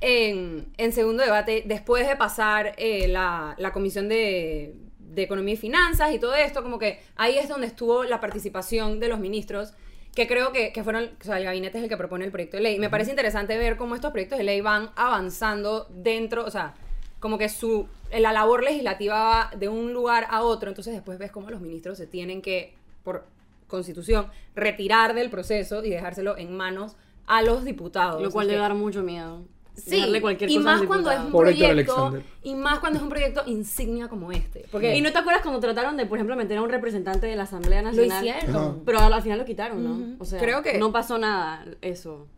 en, 0.00 0.66
en 0.76 0.92
segundo 0.92 1.22
debate 1.22 1.62
después 1.66 2.06
de 2.06 2.16
pasar 2.16 2.74
eh, 2.76 3.08
la, 3.08 3.54
la 3.58 3.72
Comisión 3.72 4.08
de, 4.08 4.74
de 4.98 5.22
Economía 5.22 5.54
y 5.54 5.56
Finanzas 5.56 6.12
y 6.12 6.18
todo 6.18 6.34
esto, 6.34 6.62
como 6.62 6.78
que 6.78 7.00
ahí 7.16 7.38
es 7.38 7.48
donde 7.48 7.66
estuvo 7.66 8.04
la 8.04 8.20
participación 8.20 9.00
de 9.00 9.08
los 9.08 9.20
ministros, 9.20 9.72
que 10.14 10.26
creo 10.26 10.52
que, 10.52 10.72
que 10.72 10.82
fueron, 10.82 11.10
o 11.20 11.24
sea, 11.24 11.38
el 11.38 11.44
gabinete 11.44 11.78
es 11.78 11.84
el 11.84 11.88
que 11.88 11.96
propone 11.96 12.24
el 12.24 12.30
proyecto 12.30 12.56
de 12.56 12.62
ley. 12.62 12.78
Me 12.78 12.90
parece 12.90 13.10
interesante 13.10 13.56
ver 13.56 13.76
cómo 13.76 13.94
estos 13.94 14.10
proyectos 14.10 14.38
de 14.38 14.44
ley 14.44 14.60
van 14.60 14.90
avanzando 14.96 15.86
dentro, 15.90 16.44
o 16.44 16.50
sea, 16.50 16.74
como 17.20 17.38
que 17.38 17.48
su, 17.48 17.88
la 18.10 18.32
labor 18.32 18.62
legislativa 18.62 19.14
va 19.14 19.50
de 19.56 19.68
un 19.68 19.92
lugar 19.92 20.26
a 20.28 20.42
otro, 20.42 20.68
entonces 20.68 20.92
después 20.92 21.18
ves 21.18 21.30
cómo 21.30 21.50
los 21.50 21.60
ministros 21.60 21.96
se 21.96 22.06
tienen 22.06 22.42
que, 22.42 22.74
por 23.04 23.24
constitución, 23.72 24.28
retirar 24.54 25.14
del 25.14 25.28
proceso 25.30 25.82
y 25.84 25.90
dejárselo 25.90 26.38
en 26.38 26.56
manos 26.56 26.96
a 27.26 27.42
los 27.42 27.64
diputados. 27.64 28.22
Lo 28.22 28.30
cual 28.30 28.46
debe 28.46 28.60
dar 28.60 28.74
mucho 28.74 29.02
miedo. 29.02 29.42
Sí, 29.74 30.04
cualquier 30.20 30.50
y 30.50 30.56
cosa 30.56 30.64
más 30.68 30.82
cuando 30.82 31.10
es 31.10 31.18
un. 31.18 31.32
Por 31.32 31.46
proyecto 31.46 32.22
y 32.42 32.54
más 32.54 32.78
cuando 32.78 32.98
es 32.98 33.02
un 33.02 33.08
proyecto 33.08 33.42
insignia 33.46 34.06
como 34.08 34.30
este, 34.30 34.66
porque 34.70 34.94
¿Y 34.94 35.00
no 35.00 35.10
te 35.12 35.18
acuerdas 35.18 35.40
cuando 35.42 35.60
trataron 35.60 35.96
de, 35.96 36.04
por 36.04 36.18
ejemplo, 36.18 36.36
meter 36.36 36.58
a 36.58 36.62
un 36.62 36.68
representante 36.68 37.26
de 37.26 37.36
la 37.36 37.44
Asamblea 37.44 37.80
lo 37.80 37.88
Nacional? 37.88 38.26
hicieron. 38.26 38.54
Ajá. 38.56 38.74
Pero 38.84 38.98
al, 38.98 39.12
al 39.14 39.22
final 39.22 39.38
lo 39.38 39.44
quitaron, 39.46 39.82
¿no? 39.82 40.16
O 40.18 40.26
sea, 40.26 40.38
Creo 40.40 40.60
que- 40.62 40.76
no 40.78 40.92
pasó 40.92 41.16
nada 41.16 41.64
eso 41.80 42.28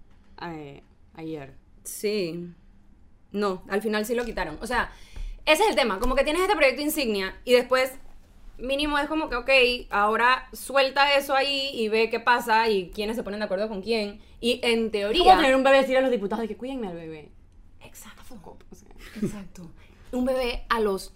eh, 0.42 0.82
ayer. 1.14 1.54
Sí. 1.82 2.48
No, 3.32 3.64
al 3.68 3.82
final 3.82 4.06
sí 4.06 4.14
lo 4.14 4.24
quitaron. 4.24 4.56
O 4.60 4.66
sea, 4.68 4.92
ese 5.44 5.64
es 5.64 5.70
el 5.70 5.74
tema. 5.74 5.98
Como 5.98 6.14
que 6.14 6.22
tienes 6.22 6.40
este 6.42 6.54
proyecto 6.54 6.82
insignia 6.82 7.34
y 7.44 7.52
después 7.54 7.90
mínimo 8.58 8.98
es 8.98 9.08
como 9.08 9.28
que, 9.28 9.36
ok, 9.36 9.50
ahora 9.90 10.48
suelta 10.52 11.16
eso 11.16 11.34
ahí 11.34 11.70
y 11.74 11.88
ve 11.88 12.10
qué 12.10 12.20
pasa 12.20 12.68
y 12.68 12.90
quiénes 12.90 13.16
se 13.16 13.22
ponen 13.22 13.40
de 13.40 13.44
acuerdo 13.46 13.68
con 13.68 13.82
quién. 13.82 14.20
Y 14.40 14.60
en 14.62 14.90
teoría... 14.90 15.22
como 15.22 15.36
tener 15.36 15.56
un 15.56 15.64
bebé 15.64 15.78
decir 15.78 15.96
a 15.96 16.00
los 16.00 16.10
diputados 16.10 16.42
de 16.42 16.48
que 16.48 16.56
cuídenme 16.56 16.88
al 16.88 16.96
bebé. 16.96 17.30
Exacto. 17.80 18.22
O 18.70 18.74
sea, 18.74 18.88
Exacto. 19.22 19.70
Un 20.12 20.24
bebé 20.24 20.64
a 20.68 20.80
los 20.80 21.14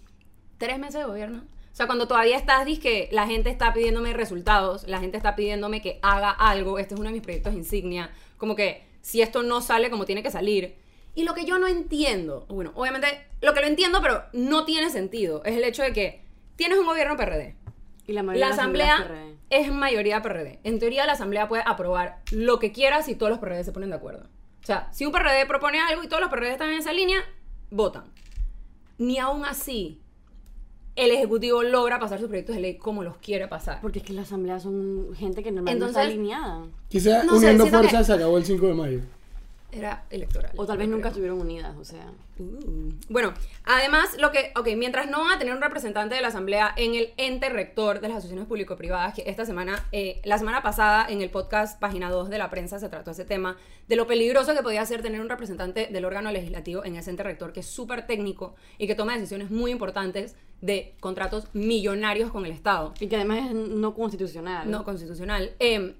tres 0.57 0.79
meses 0.79 1.01
de 1.01 1.05
gobierno. 1.05 1.43
O 1.71 1.75
sea, 1.75 1.85
cuando 1.85 2.07
todavía 2.07 2.37
estás, 2.37 2.67
que 2.79 3.07
la 3.11 3.25
gente 3.25 3.49
está 3.49 3.73
pidiéndome 3.73 4.13
resultados, 4.13 4.87
la 4.87 4.99
gente 4.99 5.17
está 5.17 5.35
pidiéndome 5.35 5.81
que 5.81 5.99
haga 6.01 6.29
algo. 6.29 6.77
Este 6.77 6.93
es 6.93 6.99
uno 6.99 7.09
de 7.09 7.13
mis 7.13 7.23
proyectos 7.23 7.53
insignia. 7.53 8.11
Como 8.37 8.55
que 8.55 8.83
si 9.01 9.21
esto 9.21 9.43
no 9.43 9.61
sale 9.61 9.89
como 9.89 10.05
tiene 10.05 10.23
que 10.23 10.31
salir. 10.31 10.75
Y 11.15 11.23
lo 11.23 11.33
que 11.33 11.45
yo 11.45 11.57
no 11.57 11.67
entiendo, 11.67 12.45
bueno, 12.49 12.71
obviamente 12.75 13.07
lo 13.41 13.53
que 13.53 13.61
lo 13.61 13.67
entiendo, 13.67 14.01
pero 14.01 14.23
no 14.33 14.65
tiene 14.65 14.89
sentido, 14.89 15.43
es 15.43 15.55
el 15.55 15.63
hecho 15.63 15.83
de 15.83 15.93
que 15.93 16.21
tienes 16.59 16.77
un 16.77 16.85
gobierno 16.85 17.15
PRD. 17.15 17.55
y 18.05 18.11
la 18.13 18.21
mayoría 18.23 18.47
La 18.49 18.53
asamblea 18.53 18.97
PRD. 19.07 19.35
es 19.49 19.71
mayoría 19.71 20.21
PRD. 20.21 20.59
En 20.63 20.77
teoría, 20.79 21.05
la 21.05 21.13
asamblea 21.13 21.47
puede 21.47 21.63
aprobar 21.65 22.19
lo 22.31 22.59
que 22.59 22.71
quiera 22.73 23.01
si 23.01 23.15
todos 23.15 23.29
los 23.29 23.39
PRD 23.39 23.63
se 23.63 23.71
ponen 23.71 23.89
de 23.91 23.95
acuerdo. 23.95 24.25
O 24.61 24.65
sea, 24.65 24.89
si 24.91 25.05
un 25.05 25.11
PRD 25.13 25.45
propone 25.47 25.79
algo 25.79 26.03
y 26.03 26.07
todos 26.07 26.19
los 26.21 26.29
PRD 26.29 26.51
están 26.51 26.69
en 26.69 26.79
esa 26.79 26.91
línea, 26.91 27.19
votan. 27.71 28.03
Ni 28.97 29.19
aún 29.19 29.45
así, 29.45 30.01
el 30.97 31.11
Ejecutivo 31.11 31.63
logra 31.63 31.97
pasar 31.99 32.19
sus 32.19 32.27
proyectos 32.27 32.55
de 32.55 32.61
ley 32.61 32.77
como 32.77 33.03
los 33.03 33.15
quiere 33.17 33.47
pasar. 33.47 33.79
Porque 33.81 33.99
es 33.99 34.05
que 34.05 34.11
las 34.13 34.25
asambleas 34.27 34.63
son 34.63 35.09
gente 35.15 35.41
que 35.43 35.51
normalmente 35.51 35.85
Entonces- 35.85 36.03
está 36.03 36.13
alineada. 36.13 36.65
Quizá 36.89 37.23
No 37.23 37.31
sé, 37.33 37.37
uniendo 37.37 37.63
que- 37.65 37.71
fuerzas 37.71 38.05
se 38.07 38.13
acabó 38.13 38.37
el 38.37 38.43
5 38.45 38.67
de 38.67 38.73
mayo. 38.73 38.99
Era 39.71 40.05
electoral. 40.09 40.51
O 40.55 40.65
tal 40.65 40.77
vez 40.77 40.87
nunca 40.87 41.01
creo. 41.01 41.11
estuvieron 41.11 41.41
unidas, 41.41 41.75
o 41.77 41.83
sea. 41.83 42.11
Uh. 42.39 42.91
Bueno, 43.09 43.33
además, 43.65 44.15
lo 44.19 44.31
que, 44.31 44.51
ok, 44.55 44.69
mientras 44.77 45.09
no 45.09 45.19
van 45.19 45.33
a 45.33 45.39
tener 45.39 45.53
un 45.53 45.61
representante 45.61 46.15
de 46.15 46.21
la 46.21 46.29
Asamblea 46.29 46.73
en 46.75 46.95
el 46.95 47.13
ente 47.17 47.49
rector 47.49 47.99
de 47.99 48.07
las 48.07 48.17
asociaciones 48.17 48.47
público-privadas, 48.47 49.13
que 49.13 49.23
esta 49.27 49.45
semana, 49.45 49.85
eh, 49.91 50.21
la 50.23 50.37
semana 50.37 50.63
pasada 50.63 51.05
en 51.07 51.21
el 51.21 51.29
podcast 51.29 51.79
Página 51.79 52.09
2 52.09 52.29
de 52.29 52.37
la 52.37 52.49
prensa 52.49 52.79
se 52.79 52.89
trató 52.89 53.11
ese 53.11 53.25
tema, 53.25 53.57
de 53.87 53.95
lo 53.95 54.07
peligroso 54.07 54.53
que 54.55 54.61
podía 54.61 54.85
ser 54.85 55.01
tener 55.01 55.21
un 55.21 55.29
representante 55.29 55.87
del 55.91 56.05
órgano 56.05 56.31
legislativo 56.31 56.85
en 56.85 56.95
ese 56.95 57.09
ente 57.09 57.23
rector, 57.23 57.53
que 57.53 57.59
es 57.59 57.65
súper 57.65 58.07
técnico 58.07 58.55
y 58.77 58.87
que 58.87 58.95
toma 58.95 59.13
decisiones 59.13 59.51
muy 59.51 59.71
importantes 59.71 60.35
de 60.61 60.93
contratos 60.99 61.47
millonarios 61.53 62.31
con 62.31 62.45
el 62.45 62.51
Estado 62.51 62.93
Y 62.99 63.07
que 63.07 63.15
además 63.15 63.49
es 63.49 63.55
no 63.55 63.93
constitucional. 63.93 64.69
no 64.69 64.83
constitucional. 64.83 65.53
Eh, 65.59 65.95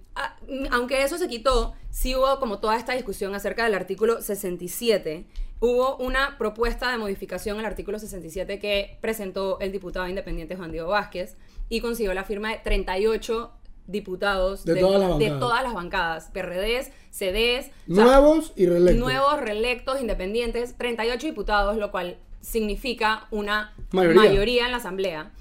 aunque 0.71 1.03
eso 1.03 1.17
se 1.17 1.27
quitó, 1.27 1.73
sí 1.89 2.15
hubo 2.15 2.39
como 2.39 2.59
toda 2.59 2.77
esta 2.77 2.93
discusión 2.93 3.33
acerca 3.35 3.63
del 3.63 3.73
artículo 3.75 4.21
67. 4.21 5.25
Hubo 5.61 5.97
una 5.97 6.37
propuesta 6.37 6.89
de 6.91 6.97
modificación 6.97 7.59
al 7.59 7.65
artículo 7.65 7.99
67 7.99 8.59
que 8.59 8.97
presentó 9.01 9.59
el 9.59 9.71
diputado 9.71 10.07
independiente 10.07 10.55
Juan 10.55 10.71
Diego 10.71 10.89
Vázquez 10.89 11.35
y 11.67 11.81
consiguió 11.81 12.13
la 12.13 12.23
firma 12.23 12.49
de 12.51 12.57
38 12.59 13.51
diputados 13.87 14.63
De 14.65 14.75
todas 14.79 14.99
las 15.01 15.17
de 15.17 15.25
bancadas. 15.25 15.39
todas 15.39 15.63
las 15.63 15.73
bancadas, 15.73 16.29
PRDs, 16.31 16.91
CDs, 17.09 17.71
o 17.91 17.95
sea, 17.95 18.03
Nuevos 18.05 18.53
y 18.55 18.67
reelectos. 18.67 18.99
nuevos 19.03 19.39
reelectos 19.41 19.99
independientes, 19.99 20.77
38 20.77 21.25
diputados, 21.27 21.75
lo 21.77 21.89
cual 21.91 22.17
significa 22.39 23.27
una 23.31 23.73
Mayoría. 23.91 24.21
mayoría, 24.21 24.65
en 24.65 24.71
la 24.71 24.77
asamblea. 24.77 25.31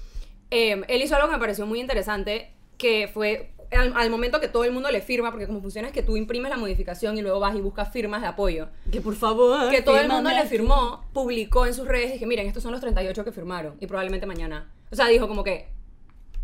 Eh, 0.51 0.81
él 0.87 1.01
hizo 1.01 1.15
algo 1.15 1.27
que 1.27 1.35
me 1.35 1.39
pareció 1.39 1.65
muy 1.67 1.79
interesante, 1.79 2.51
que 2.77 3.07
fue 3.13 3.51
al, 3.71 3.93
al 3.95 4.09
momento 4.09 4.39
que 4.39 4.47
todo 4.47 4.63
el 4.63 4.71
mundo 4.71 4.89
le 4.91 5.01
firma, 5.01 5.31
porque 5.31 5.47
como 5.47 5.61
funciona 5.61 5.87
es 5.89 5.93
que 5.93 6.03
tú 6.03 6.17
imprimes 6.17 6.49
la 6.49 6.57
modificación 6.57 7.17
y 7.17 7.21
luego 7.21 7.39
vas 7.39 7.55
y 7.55 7.61
buscas 7.61 7.91
firmas 7.91 8.21
de 8.21 8.27
apoyo. 8.27 8.69
Que 8.91 9.01
por 9.01 9.15
favor. 9.15 9.69
Que 9.69 9.81
todo 9.81 9.97
el 9.97 10.07
mundo 10.09 10.29
le 10.29 10.45
firmó, 10.45 11.05
publicó 11.13 11.65
en 11.65 11.73
sus 11.73 11.87
redes 11.87 12.09
y 12.09 12.13
dije, 12.13 12.25
miren, 12.25 12.47
estos 12.47 12.63
son 12.63 12.71
los 12.71 12.81
38 12.81 13.23
que 13.23 13.31
firmaron 13.31 13.75
y 13.79 13.87
probablemente 13.87 14.25
mañana. 14.25 14.71
O 14.91 14.95
sea, 14.95 15.07
dijo 15.07 15.27
como 15.27 15.43
que 15.43 15.67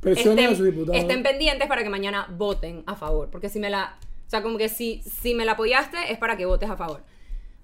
Presionen 0.01 0.45
a 0.45 0.49
sus 0.49 0.59
estén, 0.59 0.71
diputados. 0.71 1.01
estén 1.01 1.23
pendientes 1.23 1.67
para 1.67 1.83
que 1.83 1.89
mañana 1.89 2.27
voten 2.29 2.83
a 2.85 2.95
favor. 2.95 3.29
Porque 3.31 3.49
si 3.49 3.59
me 3.59 3.69
la 3.71 3.97
O 4.27 4.29
sea, 4.29 4.43
como 4.43 4.57
que 4.57 4.69
si, 4.69 5.01
si 5.03 5.33
me 5.33 5.45
la 5.45 5.53
apoyaste 5.53 6.11
es 6.11 6.17
para 6.17 6.37
que 6.37 6.45
votes 6.45 6.69
a 6.69 6.77
favor. 6.77 7.03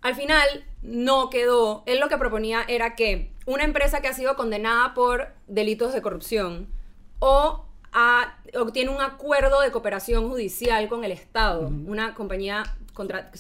Al 0.01 0.15
final 0.15 0.47
no 0.81 1.29
quedó, 1.29 1.83
él 1.85 1.99
lo 1.99 2.09
que 2.09 2.17
proponía 2.17 2.63
era 2.67 2.95
que 2.95 3.31
una 3.45 3.63
empresa 3.63 4.01
que 4.01 4.07
ha 4.07 4.13
sido 4.13 4.35
condenada 4.35 4.95
por 4.95 5.27
delitos 5.47 5.93
de 5.93 6.01
corrupción 6.01 6.67
o 7.19 7.65
obtiene 8.59 8.91
un 8.91 9.01
acuerdo 9.01 9.61
de 9.61 9.71
cooperación 9.71 10.29
judicial 10.29 10.87
con 10.87 11.03
el 11.03 11.11
Estado, 11.11 11.67
una 11.67 12.13
compañía, 12.13 12.63
contra, 12.93 13.31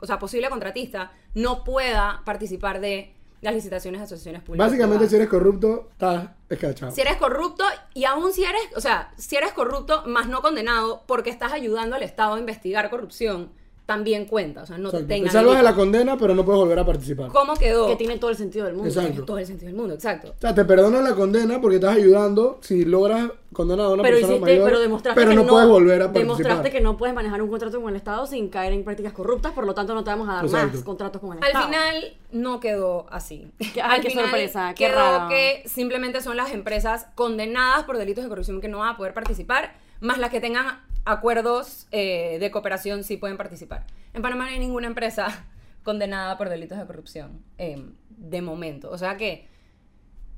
o 0.00 0.06
sea, 0.06 0.18
posible 0.18 0.48
contratista, 0.48 1.12
no 1.34 1.64
pueda 1.64 2.22
participar 2.24 2.80
de 2.80 3.14
las 3.40 3.54
licitaciones 3.54 4.00
de 4.00 4.04
asociaciones 4.04 4.42
públicas. 4.42 4.66
Básicamente, 4.66 5.08
si 5.08 5.16
eres 5.16 5.28
corrupto, 5.28 5.88
estás 5.92 6.28
escachado. 6.48 6.92
Si 6.92 7.00
eres 7.00 7.16
corrupto 7.16 7.64
y 7.94 8.04
aún 8.04 8.32
si 8.32 8.44
eres, 8.44 8.62
o 8.76 8.80
sea, 8.80 9.12
si 9.16 9.36
eres 9.36 9.52
corrupto 9.52 10.04
más 10.06 10.28
no 10.28 10.42
condenado 10.42 11.04
porque 11.06 11.30
estás 11.30 11.52
ayudando 11.52 11.96
al 11.96 12.02
Estado 12.02 12.34
a 12.34 12.38
investigar 12.38 12.90
corrupción, 12.90 13.50
también 13.90 14.26
cuenta, 14.26 14.62
o 14.62 14.66
sea, 14.66 14.78
no 14.78 14.88
Exacto. 14.90 15.08
te 15.08 15.20
Te 15.20 15.30
salvas 15.30 15.56
de 15.56 15.64
la 15.64 15.74
condena, 15.74 16.16
pero 16.16 16.32
no 16.32 16.44
puedes 16.44 16.60
volver 16.60 16.78
a 16.78 16.86
participar. 16.86 17.28
¿Cómo 17.30 17.54
quedó? 17.54 17.88
Que 17.88 17.96
tiene 17.96 18.18
todo 18.18 18.30
el 18.30 18.36
sentido 18.36 18.66
del 18.66 18.74
mundo. 18.74 18.88
Exacto. 18.88 19.10
Tiene 19.10 19.26
todo 19.26 19.38
el 19.38 19.46
sentido 19.46 19.66
del 19.66 19.74
mundo, 19.76 19.94
exacto. 19.94 20.28
O 20.38 20.40
sea, 20.40 20.54
te 20.54 20.64
perdonan 20.64 21.02
la 21.02 21.14
condena 21.16 21.60
porque 21.60 21.76
estás 21.76 21.96
ayudando 21.96 22.58
si 22.62 22.84
logras 22.84 23.32
condenar 23.52 23.86
a 23.86 23.88
una 23.88 24.02
Pero, 24.04 24.14
persona 24.18 24.34
hiciste, 24.36 24.52
mayor, 24.52 24.64
pero 24.68 24.78
demostraste 24.78 25.20
pero 25.20 25.30
que 25.32 25.36
no, 25.36 25.46
puedes 25.48 25.68
volver 25.68 26.02
a 26.02 26.04
participar. 26.04 26.22
Demostraste 26.38 26.70
que 26.70 26.80
no 26.80 26.96
puedes 26.96 27.14
manejar 27.16 27.42
un 27.42 27.50
contrato 27.50 27.80
con 27.80 27.90
el 27.90 27.96
Estado 27.96 28.24
sin 28.28 28.48
caer 28.48 28.72
en 28.74 28.84
prácticas 28.84 29.12
corruptas, 29.12 29.52
por 29.54 29.66
lo 29.66 29.74
tanto 29.74 29.92
no 29.92 30.04
te 30.04 30.10
vamos 30.10 30.28
a 30.28 30.34
dar 30.34 30.44
Exacto. 30.44 30.76
más 30.76 30.84
contratos 30.84 31.20
con 31.20 31.36
el 31.36 31.42
Al 31.42 31.48
Estado. 31.48 31.66
final 31.66 32.16
no 32.30 32.60
quedó 32.60 33.06
así. 33.10 33.50
Ay, 33.58 33.80
Al 33.82 34.00
qué 34.02 34.10
final 34.10 34.26
sorpresa, 34.26 34.72
qué 34.76 34.86
quedó 34.86 34.94
raro. 34.94 35.28
que 35.28 35.64
simplemente 35.66 36.20
son 36.20 36.36
las 36.36 36.52
empresas 36.52 37.08
condenadas 37.16 37.82
por 37.82 37.98
delitos 37.98 38.22
de 38.22 38.30
corrupción 38.30 38.60
que 38.60 38.68
no 38.68 38.78
van 38.78 38.90
a 38.94 38.96
poder 38.96 39.14
participar, 39.14 39.74
más 39.98 40.18
las 40.18 40.30
que 40.30 40.40
tengan 40.40 40.80
acuerdos 41.04 41.86
eh, 41.90 42.38
de 42.40 42.50
cooperación 42.50 43.04
sí 43.04 43.16
pueden 43.16 43.36
participar. 43.36 43.86
En 44.14 44.22
Panamá 44.22 44.44
no 44.46 44.50
hay 44.50 44.58
ninguna 44.58 44.86
empresa 44.86 45.46
condenada 45.82 46.36
por 46.38 46.48
delitos 46.48 46.78
de 46.78 46.86
corrupción 46.86 47.42
eh, 47.58 47.84
de 48.10 48.42
momento. 48.42 48.90
O 48.90 48.98
sea 48.98 49.16
que 49.16 49.48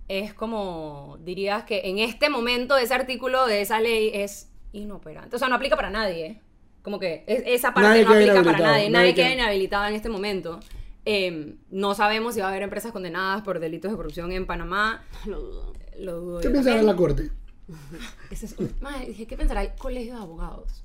es 0.09 0.35
como, 0.35 1.19
dirías 1.23 1.64
que 1.64 1.83
en 1.85 1.99
este 1.99 2.28
momento 2.28 2.76
ese 2.76 2.95
artículo 2.95 3.47
de 3.47 3.62
esa 3.62 3.81
ley 3.81 4.11
es 4.14 4.50
inoperante. 4.73 5.37
O 5.37 5.38
sea, 5.38 5.49
no 5.49 5.54
aplica 5.54 5.76
para 5.76 5.90
nadie. 5.90 6.26
¿eh? 6.26 6.40
Como 6.83 6.99
que 6.99 7.25
es- 7.26 7.42
esa 7.47 7.73
parte 7.73 7.88
Nadie 7.88 8.04
no 8.04 8.11
aplica 8.12 8.42
para 8.42 8.59
nadie. 8.59 8.69
nadie 8.69 8.90
Nadie 8.90 9.14
queda 9.14 9.33
inhabilitado 9.33 9.87
en 9.87 9.95
este 9.95 10.09
momento. 10.09 10.61
Eh, 11.04 11.57
no 11.71 11.95
sabemos 11.95 12.35
si 12.35 12.40
va 12.40 12.47
a 12.47 12.50
haber 12.50 12.62
empresas 12.62 12.92
condenadas 12.92 13.42
por 13.42 13.59
delitos 13.59 13.90
de 13.90 13.97
corrupción 13.97 14.33
en 14.33 14.47
Panamá. 14.47 15.04
Lo 15.26 15.40
dudo. 15.40 15.73
Lo 15.99 16.21
dudo 16.21 16.40
¿Qué 16.40 16.49
piensas 16.50 16.66
en 16.75 16.78
también. 16.78 16.87
la 16.87 16.97
corte? 16.97 17.31
Ese 18.31 18.47
es 18.47 18.54
un- 18.59 18.75
Mae, 18.81 19.07
dije, 19.07 19.26
¿qué 19.26 19.37
pensará? 19.37 19.61
Hay 19.61 19.73
colegio 19.78 20.14
de 20.14 20.21
abogados. 20.21 20.83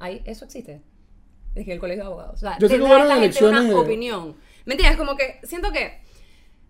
¿Hay, 0.00 0.22
¿Eso 0.24 0.44
existe? 0.44 0.82
Dije, 1.54 1.72
el 1.72 1.80
colegio 1.80 2.04
de 2.04 2.06
abogados. 2.08 2.34
O 2.34 2.38
sea, 2.38 2.58
Yo 2.58 2.68
sé 2.68 2.76
que 2.76 2.82
hubo 2.82 2.88
gente 3.20 3.44
una 3.44 3.62
de- 3.62 3.74
opinión. 3.74 4.36
Mentira, 4.64 4.90
es 4.90 4.96
como 4.96 5.16
que 5.16 5.40
siento 5.44 5.72
que 5.72 6.00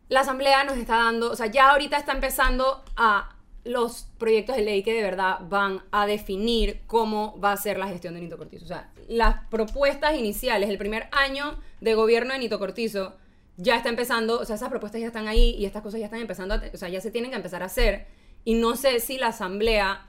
la 0.08 0.20
asamblea 0.20 0.64
nos 0.64 0.78
está 0.78 0.96
dando, 0.96 1.30
o 1.30 1.36
sea, 1.36 1.46
ya 1.46 1.70
ahorita 1.70 1.96
está 1.98 2.12
empezando 2.12 2.82
a 2.96 3.34
los 3.64 4.06
proyectos 4.18 4.56
de 4.56 4.62
ley 4.62 4.82
que 4.82 4.94
de 4.94 5.02
verdad 5.02 5.40
van 5.48 5.82
a 5.90 6.06
definir 6.06 6.80
cómo 6.86 7.38
va 7.38 7.52
a 7.52 7.56
ser 7.58 7.78
la 7.78 7.88
gestión 7.88 8.14
de 8.14 8.20
Nito 8.20 8.38
Cortizo. 8.38 8.64
O 8.64 8.68
sea, 8.68 8.90
las 9.08 9.44
propuestas 9.50 10.16
iniciales, 10.16 10.70
el 10.70 10.78
primer 10.78 11.08
año 11.12 11.58
de 11.82 11.94
gobierno 11.94 12.32
de 12.32 12.38
Nito 12.38 12.58
Cortizo, 12.58 13.16
ya 13.58 13.76
está 13.76 13.88
empezando, 13.90 14.38
o 14.40 14.44
sea, 14.46 14.56
esas 14.56 14.70
propuestas 14.70 15.00
ya 15.00 15.08
están 15.08 15.28
ahí 15.28 15.50
y 15.58 15.66
estas 15.66 15.82
cosas 15.82 15.98
ya 16.00 16.06
están 16.06 16.20
empezando, 16.20 16.54
a 16.54 16.62
o 16.72 16.76
sea, 16.78 16.88
ya 16.88 17.00
se 17.02 17.10
tienen 17.10 17.30
que 17.32 17.36
empezar 17.36 17.62
a 17.62 17.66
hacer. 17.66 18.06
Y 18.45 18.54
no 18.54 18.76
sé 18.76 19.00
si 19.00 19.18
la 19.18 19.28
asamblea 19.28 20.07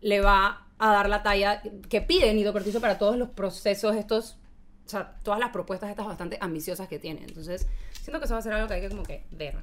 le 0.00 0.20
va 0.20 0.66
a 0.78 0.92
dar 0.92 1.08
la 1.08 1.22
talla 1.22 1.62
que 1.88 2.00
pide 2.00 2.32
Nito 2.34 2.52
Cortizo 2.52 2.80
para 2.80 2.98
todos 2.98 3.16
los 3.16 3.28
procesos 3.28 3.94
estos, 3.96 4.36
o 4.86 4.88
sea, 4.88 5.16
todas 5.22 5.38
las 5.38 5.50
propuestas 5.50 5.90
estas 5.90 6.06
bastante 6.06 6.38
ambiciosas 6.40 6.88
que 6.88 6.98
tiene. 6.98 7.22
Entonces, 7.24 7.66
siento 8.00 8.18
que 8.18 8.24
eso 8.24 8.34
va 8.34 8.40
a 8.40 8.42
ser 8.42 8.52
algo 8.54 8.66
que 8.68 8.74
hay 8.74 8.80
que 8.80 8.88
como 8.88 9.02
que 9.02 9.22
ver. 9.32 9.56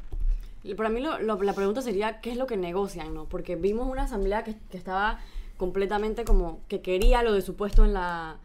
Para 0.76 0.90
mí 0.90 1.00
lo- 1.02 1.20
lo- 1.20 1.42
la 1.42 1.54
pregunta 1.54 1.82
sería, 1.82 2.20
¿qué 2.22 2.32
es 2.32 2.38
lo 2.38 2.46
que 2.46 2.58
negocian? 2.58 3.14
no? 3.14 3.26
Porque 3.26 3.56
vimos 3.56 3.88
una 3.90 4.04
asamblea 4.04 4.44
que, 4.44 4.56
que 4.70 4.78
estaba 4.78 5.20
completamente 5.58 6.24
como 6.24 6.60
que 6.68 6.82
quería 6.82 7.24
lo 7.24 7.34
de 7.34 7.42
su 7.42 7.56
puesto 7.56 7.84
en 7.84 7.94
la, 7.94 8.38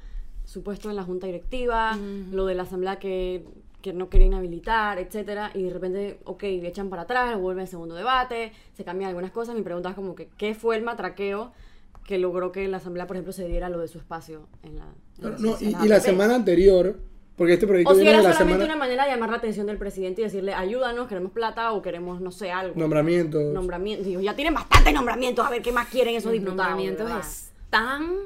su 0.44 0.62
puesto 0.62 0.88
en 0.88 0.96
la 0.96 1.02
junta 1.02 1.26
directiva, 1.26 1.96
lo 2.30 2.46
de 2.46 2.54
la 2.54 2.62
asamblea 2.62 2.98
que, 2.98 3.44
que 3.82 3.92
no 3.92 4.08
quería 4.08 4.28
inhabilitar, 4.28 4.98
etcétera, 4.98 5.50
y 5.54 5.64
de 5.64 5.70
repente, 5.70 6.20
ok, 6.24 6.42
le 6.42 6.68
echan 6.68 6.88
para 6.88 7.02
atrás, 7.02 7.38
vuelve 7.38 7.62
el 7.62 7.68
segundo 7.68 7.94
debate, 7.94 8.52
se 8.72 8.84
cambian 8.84 9.08
algunas 9.08 9.32
cosas. 9.32 9.54
Mi 9.54 9.62
pregunta 9.62 9.90
es 9.90 9.94
como 9.94 10.14
que, 10.14 10.28
¿qué 10.38 10.54
fue 10.54 10.76
el 10.76 10.82
matraqueo 10.82 11.52
que 12.06 12.18
logró 12.18 12.50
que 12.52 12.66
la 12.68 12.78
asamblea, 12.78 13.06
por 13.06 13.16
ejemplo, 13.16 13.32
se 13.32 13.46
diera 13.46 13.68
lo 13.68 13.78
de 13.78 13.88
su 13.88 13.98
espacio 13.98 14.48
en 14.62 14.76
la... 14.76 14.84
en 15.20 15.42
No, 15.42 15.56
y, 15.60 15.76
y 15.84 15.88
la 15.88 16.00
semana 16.00 16.34
anterior, 16.34 16.98
porque 17.36 17.54
este 17.54 17.66
proyecto 17.66 17.92
O 17.92 17.94
si 17.94 18.00
viene 18.00 18.14
era 18.14 18.22
de 18.22 18.28
la 18.28 18.32
solamente 18.34 18.64
semana... 18.64 18.74
una 18.74 18.84
manera 18.84 19.04
de 19.04 19.10
llamar 19.12 19.30
la 19.30 19.36
atención 19.36 19.66
del 19.66 19.78
presidente 19.78 20.20
y 20.20 20.24
decirle, 20.24 20.52
ayúdanos, 20.54 21.08
queremos 21.08 21.32
plata 21.32 21.72
o 21.72 21.82
queremos, 21.82 22.20
no 22.20 22.30
sé, 22.30 22.50
algo. 22.50 22.74
Nombramientos. 22.78 23.52
Nombramientos. 23.52 24.06
Digo, 24.06 24.20
ya 24.20 24.34
tienen 24.34 24.54
bastantes 24.54 24.92
nombramientos. 24.94 25.46
A 25.46 25.50
ver 25.50 25.62
qué 25.62 25.72
más 25.72 25.88
quieren 25.88 26.14
esos 26.16 26.32
Los 26.32 26.40
diputados. 26.40 26.70
nombramientos 26.70 27.51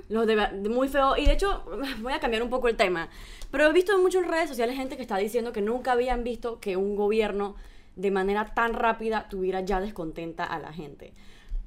Los 0.09 0.27
de, 0.27 0.37
muy 0.69 0.89
feo. 0.89 1.17
Y 1.17 1.27
de 1.27 1.33
hecho, 1.33 1.65
voy 2.01 2.13
a 2.13 2.21
cambiar 2.21 2.43
un 2.43 2.51
poco 2.51 2.69
el 2.69 2.77
tema. 2.77 3.09
Pero 3.51 3.67
he 3.67 3.73
visto 3.73 3.93
en 3.93 4.25
redes 4.29 4.49
sociales 4.49 4.77
gente 4.77 4.97
que 4.97 5.03
está 5.03 5.17
diciendo 5.17 5.53
que 5.53 5.63
nunca 5.63 5.93
habían 5.93 6.25
visto 6.25 6.59
que 6.61 6.77
un 6.77 6.97
gobierno 6.97 7.55
de 7.95 8.11
manera 8.11 8.55
tan 8.55 8.75
rápida 8.75 9.29
tuviera 9.29 9.61
ya 9.61 9.81
descontenta 9.81 10.45
a 10.45 10.59
la 10.59 10.73
gente. 10.73 11.15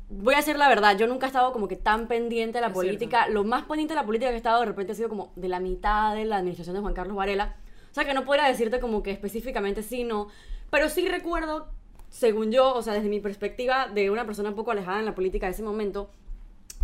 Voy 0.09 0.33
a 0.33 0.37
decir 0.37 0.57
la 0.57 0.67
verdad, 0.67 0.97
yo 0.97 1.07
nunca 1.07 1.27
he 1.27 1.29
estado 1.29 1.53
como 1.53 1.67
que 1.67 1.75
tan 1.75 2.07
pendiente 2.07 2.57
de 2.57 2.61
la 2.61 2.67
Es 2.67 2.73
política. 2.73 3.27
Lo 3.27 3.43
más 3.43 3.63
pendiente 3.63 3.93
de 3.93 3.99
la 3.99 4.05
política 4.05 4.29
que 4.29 4.35
he 4.35 4.37
estado 4.37 4.59
de 4.59 4.65
repente 4.65 4.91
ha 4.91 4.95
sido 4.95 5.09
como 5.09 5.31
de 5.35 5.47
la 5.47 5.59
mitad 5.59 6.15
de 6.15 6.25
la 6.25 6.37
administración 6.37 6.75
de 6.75 6.81
Juan 6.81 6.93
Carlos 6.93 7.15
Varela. 7.15 7.55
O 7.91 7.93
sea 7.93 8.05
que 8.05 8.13
no 8.13 8.25
podría 8.25 8.45
decirte 8.45 8.79
como 8.79 9.03
que 9.03 9.11
específicamente 9.11 9.83
sí, 9.83 10.03
no. 10.03 10.27
Pero 10.69 10.89
sí 10.89 11.07
recuerdo, 11.07 11.67
según 12.09 12.51
yo, 12.51 12.73
o 12.73 12.81
sea, 12.81 12.93
desde 12.93 13.09
mi 13.09 13.19
perspectiva 13.19 13.87
de 13.87 14.09
una 14.09 14.25
persona 14.25 14.49
un 14.49 14.55
poco 14.55 14.71
alejada 14.71 14.99
en 14.99 15.05
la 15.05 15.15
política 15.15 15.47
de 15.47 15.53
ese 15.53 15.63
momento, 15.63 16.11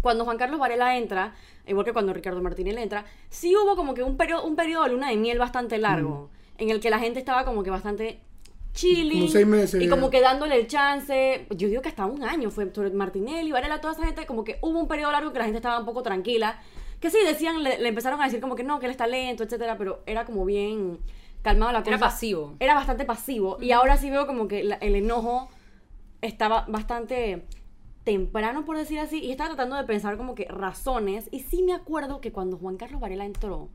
cuando 0.06 0.24
Juan 0.24 0.38
Carlos 0.38 0.60
Varela 0.60 0.96
entra, 0.98 1.34
igual 1.66 1.84
que 1.84 1.92
cuando 1.92 2.14
Ricardo 2.14 2.40
Martínez 2.40 2.78
entra, 2.78 3.06
sí 3.30 3.56
hubo 3.56 3.76
como 3.76 3.96
que 3.96 4.04
un 4.04 4.18
periodo, 4.18 4.46
un 4.46 4.56
periodo 4.56 4.84
de 4.84 4.92
luna 4.92 5.10
de 5.10 5.16
miel 5.18 5.40
bastante 5.40 5.80
largo, 5.80 6.30
en 6.60 6.70
el 6.70 6.80
que 6.80 6.92
la 6.92 7.00
gente 7.00 7.18
estaba 7.18 7.44
como 7.44 7.64
que 7.64 7.72
bastante 7.72 8.20
chilling. 8.74 9.22
Como 9.22 9.32
seis 9.32 9.48
meses 9.48 9.82
Y 9.82 9.86
ya. 9.86 9.90
como 9.90 10.12
que 10.12 10.22
dándole 10.22 10.58
el 10.60 10.68
chance. 10.68 11.48
Yo 11.50 11.68
digo 11.70 11.82
que 11.82 11.90
hasta 11.90 12.06
un 12.06 12.24
año 12.24 12.52
fue 12.52 12.72
sobre 12.72 12.92
Martinelli, 12.92 13.52
Varela, 13.52 13.82
toda 13.82 13.94
esa 13.94 14.06
gente, 14.06 14.28
como 14.28 14.44
que 14.44 14.60
hubo 14.62 14.80
un 14.80 14.88
periodo 14.88 15.12
largo 15.12 15.34
que 15.34 15.40
la 15.40 15.46
gente 15.46 15.58
estaba 15.58 15.80
un 15.80 15.86
poco 15.86 16.04
tranquila. 16.04 16.60
Que 17.00 17.10
sí, 17.10 17.18
decían, 17.26 17.64
le, 17.64 17.80
le 17.80 17.90
empezaron 17.90 18.22
a 18.22 18.26
decir 18.26 18.40
como 18.42 18.56
que 18.56 18.64
no, 18.64 18.80
que 18.80 18.86
él 18.86 18.92
está 18.92 19.08
lento, 19.08 19.44
etcétera, 19.44 19.76
pero 19.78 20.04
era 20.06 20.24
como 20.26 20.46
bien 20.46 21.00
calmado 21.42 21.72
la 21.72 21.80
cosa. 21.80 21.90
Era 21.90 22.00
pasivo. 22.00 22.56
Era 22.60 22.76
bastante 22.76 23.06
pasivo. 23.06 23.58
Y 23.60 23.72
ahora 23.72 23.98
sí 23.98 24.12
veo 24.12 24.28
como 24.28 24.48
que 24.48 24.64
la- 24.64 24.76
el 24.76 24.96
enojo 24.96 25.50
estaba 26.22 26.66
bastante 26.68 27.46
temprano, 28.06 28.64
por 28.64 28.78
decir 28.78 29.00
así, 29.00 29.20
y 29.20 29.32
estaba 29.32 29.50
tratando 29.50 29.76
de 29.76 29.84
pensar 29.84 30.16
como 30.16 30.36
que 30.36 30.46
razones. 30.46 31.28
Y 31.32 31.42
sí 31.42 31.64
me 31.64 31.74
acuerdo 31.74 32.22
que 32.22 32.32
cuando 32.32 32.58
Juan 32.58 32.78
Carlos 32.78 33.02
Varela 33.02 33.26
entró, 33.26 33.68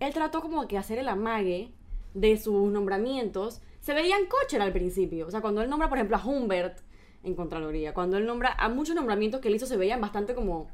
él 0.00 0.12
trató 0.12 0.40
como 0.40 0.66
que 0.66 0.78
hacer 0.78 0.98
el 0.98 1.08
amague 1.08 1.70
de 2.14 2.36
sus 2.38 2.72
nombramientos. 2.72 3.60
Se 3.80 3.94
veían 3.94 4.26
cocher 4.26 4.60
al 4.60 4.72
principio. 4.72 5.28
O 5.28 5.30
sea, 5.30 5.40
cuando 5.40 5.62
él 5.62 5.70
nombra, 5.70 5.88
por 5.88 5.98
ejemplo, 5.98 6.16
a 6.16 6.24
Humbert 6.24 6.80
en 7.22 7.34
Contraloría, 7.34 7.94
cuando 7.94 8.16
él 8.16 8.26
nombra 8.26 8.54
a 8.58 8.68
muchos 8.68 8.96
nombramientos 8.96 9.40
que 9.40 9.48
él 9.48 9.54
hizo, 9.54 9.66
se 9.66 9.76
veían 9.76 10.00
bastante 10.00 10.34
como 10.34 10.68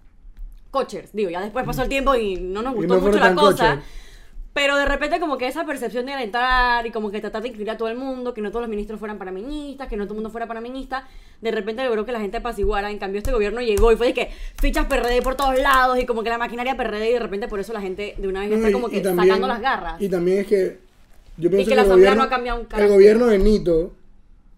cochers. 0.71 1.13
Digo, 1.13 1.31
ya 1.31 1.41
después 1.41 1.67
pasó 1.67 1.83
el 1.83 1.89
tiempo 1.89 2.15
y 2.15 2.37
no 2.37 2.63
nos 2.63 2.75
gustó 2.75 2.95
no 2.95 3.01
mucho 3.01 3.19
la 3.19 3.35
cosa. 3.35 3.71
cocher. 3.77 3.85
Pero 4.55 4.77
de 4.77 4.85
repente 4.85 5.19
como 5.19 5.37
que 5.37 5.49
esa 5.49 5.67
percepción 5.67 6.07
de 6.07 6.13
entrar 6.13 6.87
y 6.87 6.93
como 6.93 7.11
que 7.11 7.21
tratar 7.21 7.43
de 7.43 7.49
incluir 7.49 7.71
a 7.71 7.77
todo 7.77 7.89
el 7.89 7.97
mundo, 7.97 8.33
que 8.33 8.41
no 8.41 8.51
todos 8.51 8.63
los 8.63 8.71
ministros 8.71 9.01
fueran 9.01 9.19
panameñistas, 9.19 9.89
que 9.89 9.97
no 9.97 10.05
todo 10.05 10.15
el 10.15 10.19
mundo 10.19 10.31
fuera 10.31 10.47
panameñista, 10.47 11.09
de 11.41 11.51
repente 11.51 11.85
logró 11.85 12.07
que 12.07 12.13
la 12.13 12.21
gente 12.21 12.37
apaciguara. 12.37 12.89
En 12.93 12.99
cambio 12.99 13.19
este 13.19 13.33
gobierno 13.33 13.61
llegó 13.61 13.91
y 13.91 13.97
fue 13.97 14.07
de 14.07 14.15
que 14.15 14.31
fichas 14.61 14.87
PRD 14.87 15.23
por 15.23 15.35
todos 15.35 15.59
lados 15.59 15.99
y 15.99 16.07
como 16.07 16.23
que 16.23 16.31
la 16.31 16.39
maquinaria 16.39 16.77
PRD 16.77 17.11
y 17.11 17.13
de 17.15 17.19
repente 17.19 17.49
por 17.49 17.59
eso 17.59 17.73
la 17.73 17.81
gente 17.81 18.15
de 18.17 18.29
una 18.29 18.41
vez 18.43 18.51
No, 18.51 18.57
está 18.57 18.71
y- 18.71 18.73
como 18.73 18.89
y 18.89 18.93
que 18.93 19.01
también- 19.01 19.29
sacando 19.29 19.49
las 19.49 19.61
garras. 19.61 20.01
Y 20.01 20.09
también 20.09 20.39
es 20.39 20.47
que 20.47 20.79
yo 21.37 21.51
pienso 21.51 21.69
que 21.69 21.75
la 21.75 21.83
el 21.83 21.87
asamblea 21.89 22.11
gobierno- 22.11 22.23
no 22.23 22.27
ha 22.27 22.31
cambiado 22.31 22.59
un 22.61 22.65
El 22.67 22.69
carajo. 22.69 22.93
gobierno 22.93 23.27
de 23.27 23.39
Nito, 23.41 23.93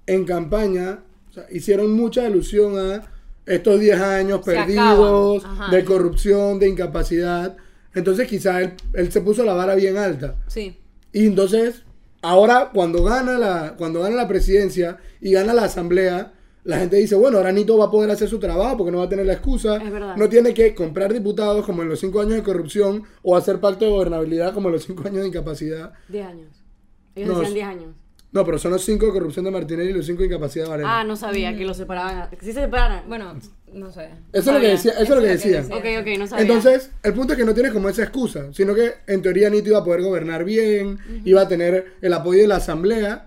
en 0.07 0.25
campaña, 0.26 0.99
o 1.31 1.33
sea, 1.33 1.47
hicieron 1.50 1.91
mucha 1.97 2.26
alusión 2.26 2.79
a 2.79 3.03
estos 3.47 3.81
10 3.81 3.99
años 3.99 4.41
Se 4.45 4.53
perdidos, 4.53 5.43
acaban, 5.43 5.71
de 5.71 5.85
corrupción, 5.87 6.59
de 6.59 6.69
incapacidad. 6.69 7.57
Entonces 7.97 8.29
quizá 8.29 8.61
él, 8.61 8.75
él 8.93 9.11
se 9.11 9.21
puso 9.23 9.43
la 9.45 9.55
vara 9.55 9.75
bien 9.75 9.97
alta. 9.97 10.37
Sí. 10.47 10.79
Y 11.12 11.26
entonces, 11.26 11.83
ahora 12.23 12.71
cuando 12.73 13.03
gana 13.03 13.38
la, 13.38 13.75
cuando 13.76 14.03
gana 14.03 14.15
la 14.15 14.29
presidencia 14.29 14.99
y 15.21 15.33
gana 15.33 15.55
la 15.55 15.65
asamblea, 15.65 16.35
la 16.65 16.79
gente 16.79 16.97
dice, 16.97 17.15
bueno, 17.15 17.38
ahora 17.38 17.53
Nito 17.53 17.79
va 17.79 17.87
a 17.87 17.91
poder 17.91 18.11
hacer 18.11 18.29
su 18.29 18.38
trabajo 18.38 18.76
porque 18.76 18.93
no 18.93 18.99
va 18.99 19.05
a 19.05 19.09
tener 19.09 19.25
la 19.25 19.33
excusa. 19.33 19.76
Es 19.76 19.91
verdad. 19.91 20.15
No 20.17 20.29
tiene 20.29 20.53
que 20.53 20.75
comprar 20.75 21.12
diputados 21.12 21.65
como 21.65 21.83
en 21.83 21.88
los 21.88 21.99
cinco 22.00 22.21
años 22.21 22.35
de 22.35 22.43
corrupción 22.43 23.05
o 23.23 23.37
hacer 23.37 23.61
pacto 23.61 23.85
de 23.87 23.93
gobernabilidad 23.93 24.53
como 24.53 24.69
en 24.69 24.75
los 24.75 24.85
cinco 24.85 25.05
años 25.07 25.23
de 25.23 25.29
incapacidad. 25.29 25.93
10 26.09 26.26
años. 26.26 26.65
Ellos 27.15 27.29
No, 27.31 27.38
decían 27.38 27.55
10 27.55 27.67
años. 27.67 27.95
No, 28.33 28.45
pero 28.45 28.59
son 28.59 28.73
los 28.73 28.83
cinco 28.85 29.07
de 29.07 29.12
corrupción 29.12 29.47
de 29.47 29.50
Martinelli 29.53 29.91
y 29.91 29.93
los 29.95 30.05
cinco 30.05 30.21
de 30.21 30.26
incapacidad 30.26 30.65
de 30.65 30.71
Varela. 30.71 31.00
Ah, 31.00 31.05
no 31.05 31.17
sabía 31.17 31.57
que 31.57 31.65
los 31.65 31.76
separaban. 31.79 32.29
Sí 32.41 32.53
se 32.53 32.61
separaran. 32.61 33.09
Bueno, 33.09 33.38
no 33.76 33.92
sé. 33.92 34.11
Eso 34.33 34.50
es 34.50 34.54
lo 34.56 34.61
que 34.61 34.68
decía, 34.68 34.92
eso 34.92 35.02
es 35.02 35.09
lo 35.11 35.21
que 35.21 35.26
decían. 35.28 35.68
decía. 35.68 35.76
Ok, 35.76 35.85
ok, 36.06 36.18
no 36.18 36.26
sabía. 36.26 36.42
Entonces, 36.42 36.90
el 37.02 37.14
punto 37.14 37.33
es 37.35 37.38
que 37.38 37.45
no 37.45 37.54
tienes 37.54 37.73
como 37.73 37.88
esa 37.88 38.02
excusa, 38.02 38.52
sino 38.52 38.75
que 38.75 38.95
en 39.06 39.23
teoría 39.23 39.49
Nito 39.50 39.68
iba 39.68 39.78
a 39.78 39.85
poder 39.85 40.02
gobernar 40.02 40.45
bien, 40.45 40.99
iba 41.25 41.42
a 41.42 41.49
tener 41.49 41.95
el 42.02 42.12
apoyo 42.12 42.40
de 42.40 42.49
la 42.49 42.56
asamblea 42.56 43.26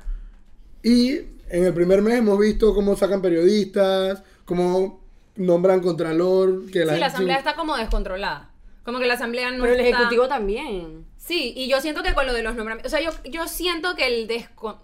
y 0.84 1.18
en 1.50 1.66
el 1.66 1.74
primer 1.74 2.02
mes 2.02 2.16
hemos 2.20 2.40
visto 2.40 2.74
cómo 2.74 2.96
sacan 2.96 3.22
periodistas, 3.22 4.24
cómo 4.46 5.02
nombran 5.36 5.80
contralor, 5.82 6.70
que 6.72 6.86
la 6.86 6.94
Sí, 6.94 7.00
la 7.00 7.06
asamblea 7.08 7.38
está 7.38 7.56
como 7.56 7.76
descontrolada. 7.78 8.52
Como 8.84 9.00
que 9.00 9.06
la 9.08 9.14
asamblea 9.16 9.52
no 9.52 9.64
Pero 9.64 9.76
el 9.76 9.80
está- 9.82 9.98
ejecutivo 9.98 10.28
también. 10.28 11.06
Sí, 11.18 11.54
y 11.56 11.70
yo 11.70 11.80
siento 11.82 12.02
que 12.02 12.14
con 12.14 12.26
lo 12.26 12.34
de 12.34 12.44
los 12.44 12.56
nombramientos, 12.56 12.92
o 12.92 12.96
sea, 12.98 13.04
yo, 13.04 13.12
yo 13.30 13.48
siento 13.48 13.96
que 13.96 14.08
el 14.08 14.28
descon... 14.28 14.78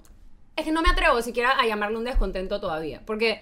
Es 0.56 0.64
que 0.64 0.72
no 0.72 0.82
me 0.82 0.90
atrevo 0.90 1.22
siquiera 1.22 1.52
a 1.60 1.66
llamarle 1.68 1.98
un 1.98 2.04
descontento 2.06 2.62
todavía, 2.62 3.02
porque, 3.06 3.42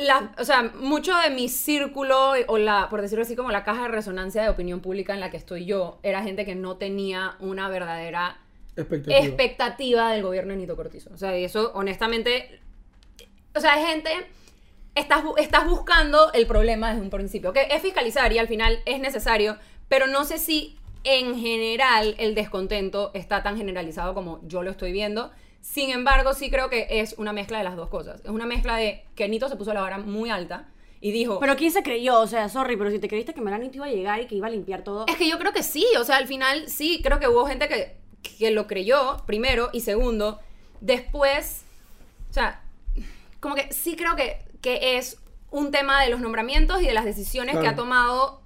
la, 0.00 0.32
o 0.38 0.44
sea, 0.44 0.62
mucho 0.62 1.16
de 1.16 1.30
mi 1.30 1.48
círculo, 1.48 2.32
o 2.46 2.58
la, 2.58 2.88
por 2.88 3.02
decirlo 3.02 3.22
así, 3.22 3.36
como 3.36 3.50
la 3.50 3.64
caja 3.64 3.82
de 3.82 3.88
resonancia 3.88 4.42
de 4.42 4.48
opinión 4.48 4.80
pública 4.80 5.14
en 5.14 5.20
la 5.20 5.30
que 5.30 5.36
estoy 5.36 5.64
yo, 5.64 5.98
era 6.02 6.22
gente 6.22 6.44
que 6.44 6.54
no 6.54 6.76
tenía 6.76 7.36
una 7.40 7.68
verdadera 7.68 8.38
expectativa. 8.76 9.18
expectativa 9.18 10.12
del 10.12 10.22
gobierno 10.22 10.52
de 10.52 10.58
Nito 10.58 10.76
Cortizo. 10.76 11.10
O 11.12 11.16
sea, 11.16 11.38
y 11.38 11.44
eso, 11.44 11.72
honestamente, 11.74 12.60
o 13.54 13.60
sea, 13.60 13.74
hay 13.74 13.84
gente, 13.86 14.10
estás, 14.94 15.24
estás 15.38 15.66
buscando 15.66 16.32
el 16.32 16.46
problema 16.46 16.90
desde 16.90 17.02
un 17.02 17.10
principio, 17.10 17.52
que 17.52 17.68
es 17.70 17.82
fiscalizar 17.82 18.32
y 18.32 18.38
al 18.38 18.48
final 18.48 18.80
es 18.84 19.00
necesario, 19.00 19.56
pero 19.88 20.06
no 20.06 20.24
sé 20.24 20.38
si 20.38 20.76
en 21.04 21.38
general 21.38 22.16
el 22.18 22.34
descontento 22.34 23.12
está 23.14 23.42
tan 23.42 23.56
generalizado 23.56 24.12
como 24.12 24.40
yo 24.42 24.62
lo 24.62 24.70
estoy 24.70 24.92
viendo. 24.92 25.30
Sin 25.66 25.90
embargo, 25.90 26.32
sí 26.32 26.48
creo 26.48 26.70
que 26.70 26.86
es 26.88 27.16
una 27.18 27.32
mezcla 27.32 27.58
de 27.58 27.64
las 27.64 27.76
dos 27.76 27.88
cosas. 27.88 28.20
Es 28.24 28.30
una 28.30 28.46
mezcla 28.46 28.76
de 28.76 29.04
que 29.14 29.28
Nito 29.28 29.48
se 29.48 29.56
puso 29.56 29.74
la 29.74 29.82
vara 29.82 29.98
muy 29.98 30.30
alta 30.30 30.68
y 31.00 31.10
dijo... 31.10 31.38
Pero 31.40 31.56
¿quién 31.56 31.72
se 31.72 31.82
creyó? 31.82 32.20
O 32.20 32.26
sea, 32.26 32.48
sorry, 32.48 32.76
pero 32.76 32.90
si 32.90 32.98
te 32.98 33.08
creíste 33.08 33.34
que 33.34 33.40
Melanito 33.40 33.76
iba 33.76 33.86
a 33.86 33.90
llegar 33.90 34.20
y 34.20 34.26
que 34.26 34.36
iba 34.36 34.46
a 34.46 34.50
limpiar 34.50 34.84
todo. 34.84 35.04
Es 35.06 35.16
que 35.16 35.28
yo 35.28 35.38
creo 35.38 35.52
que 35.52 35.62
sí, 35.62 35.84
o 35.98 36.04
sea, 36.04 36.16
al 36.16 36.28
final 36.28 36.68
sí, 36.68 37.00
creo 37.02 37.18
que 37.18 37.28
hubo 37.28 37.44
gente 37.46 37.68
que, 37.68 37.96
que 38.38 38.50
lo 38.52 38.68
creyó, 38.68 39.18
primero, 39.26 39.68
y 39.72 39.80
segundo, 39.80 40.40
después, 40.80 41.64
o 42.30 42.32
sea, 42.32 42.62
como 43.40 43.56
que 43.56 43.70
sí 43.72 43.96
creo 43.96 44.16
que, 44.16 44.38
que 44.62 44.96
es 44.96 45.20
un 45.50 45.72
tema 45.72 46.00
de 46.00 46.10
los 46.10 46.20
nombramientos 46.20 46.80
y 46.80 46.86
de 46.86 46.94
las 46.94 47.04
decisiones 47.04 47.58
que 47.58 47.66
ha 47.66 47.74
tomado 47.74 48.40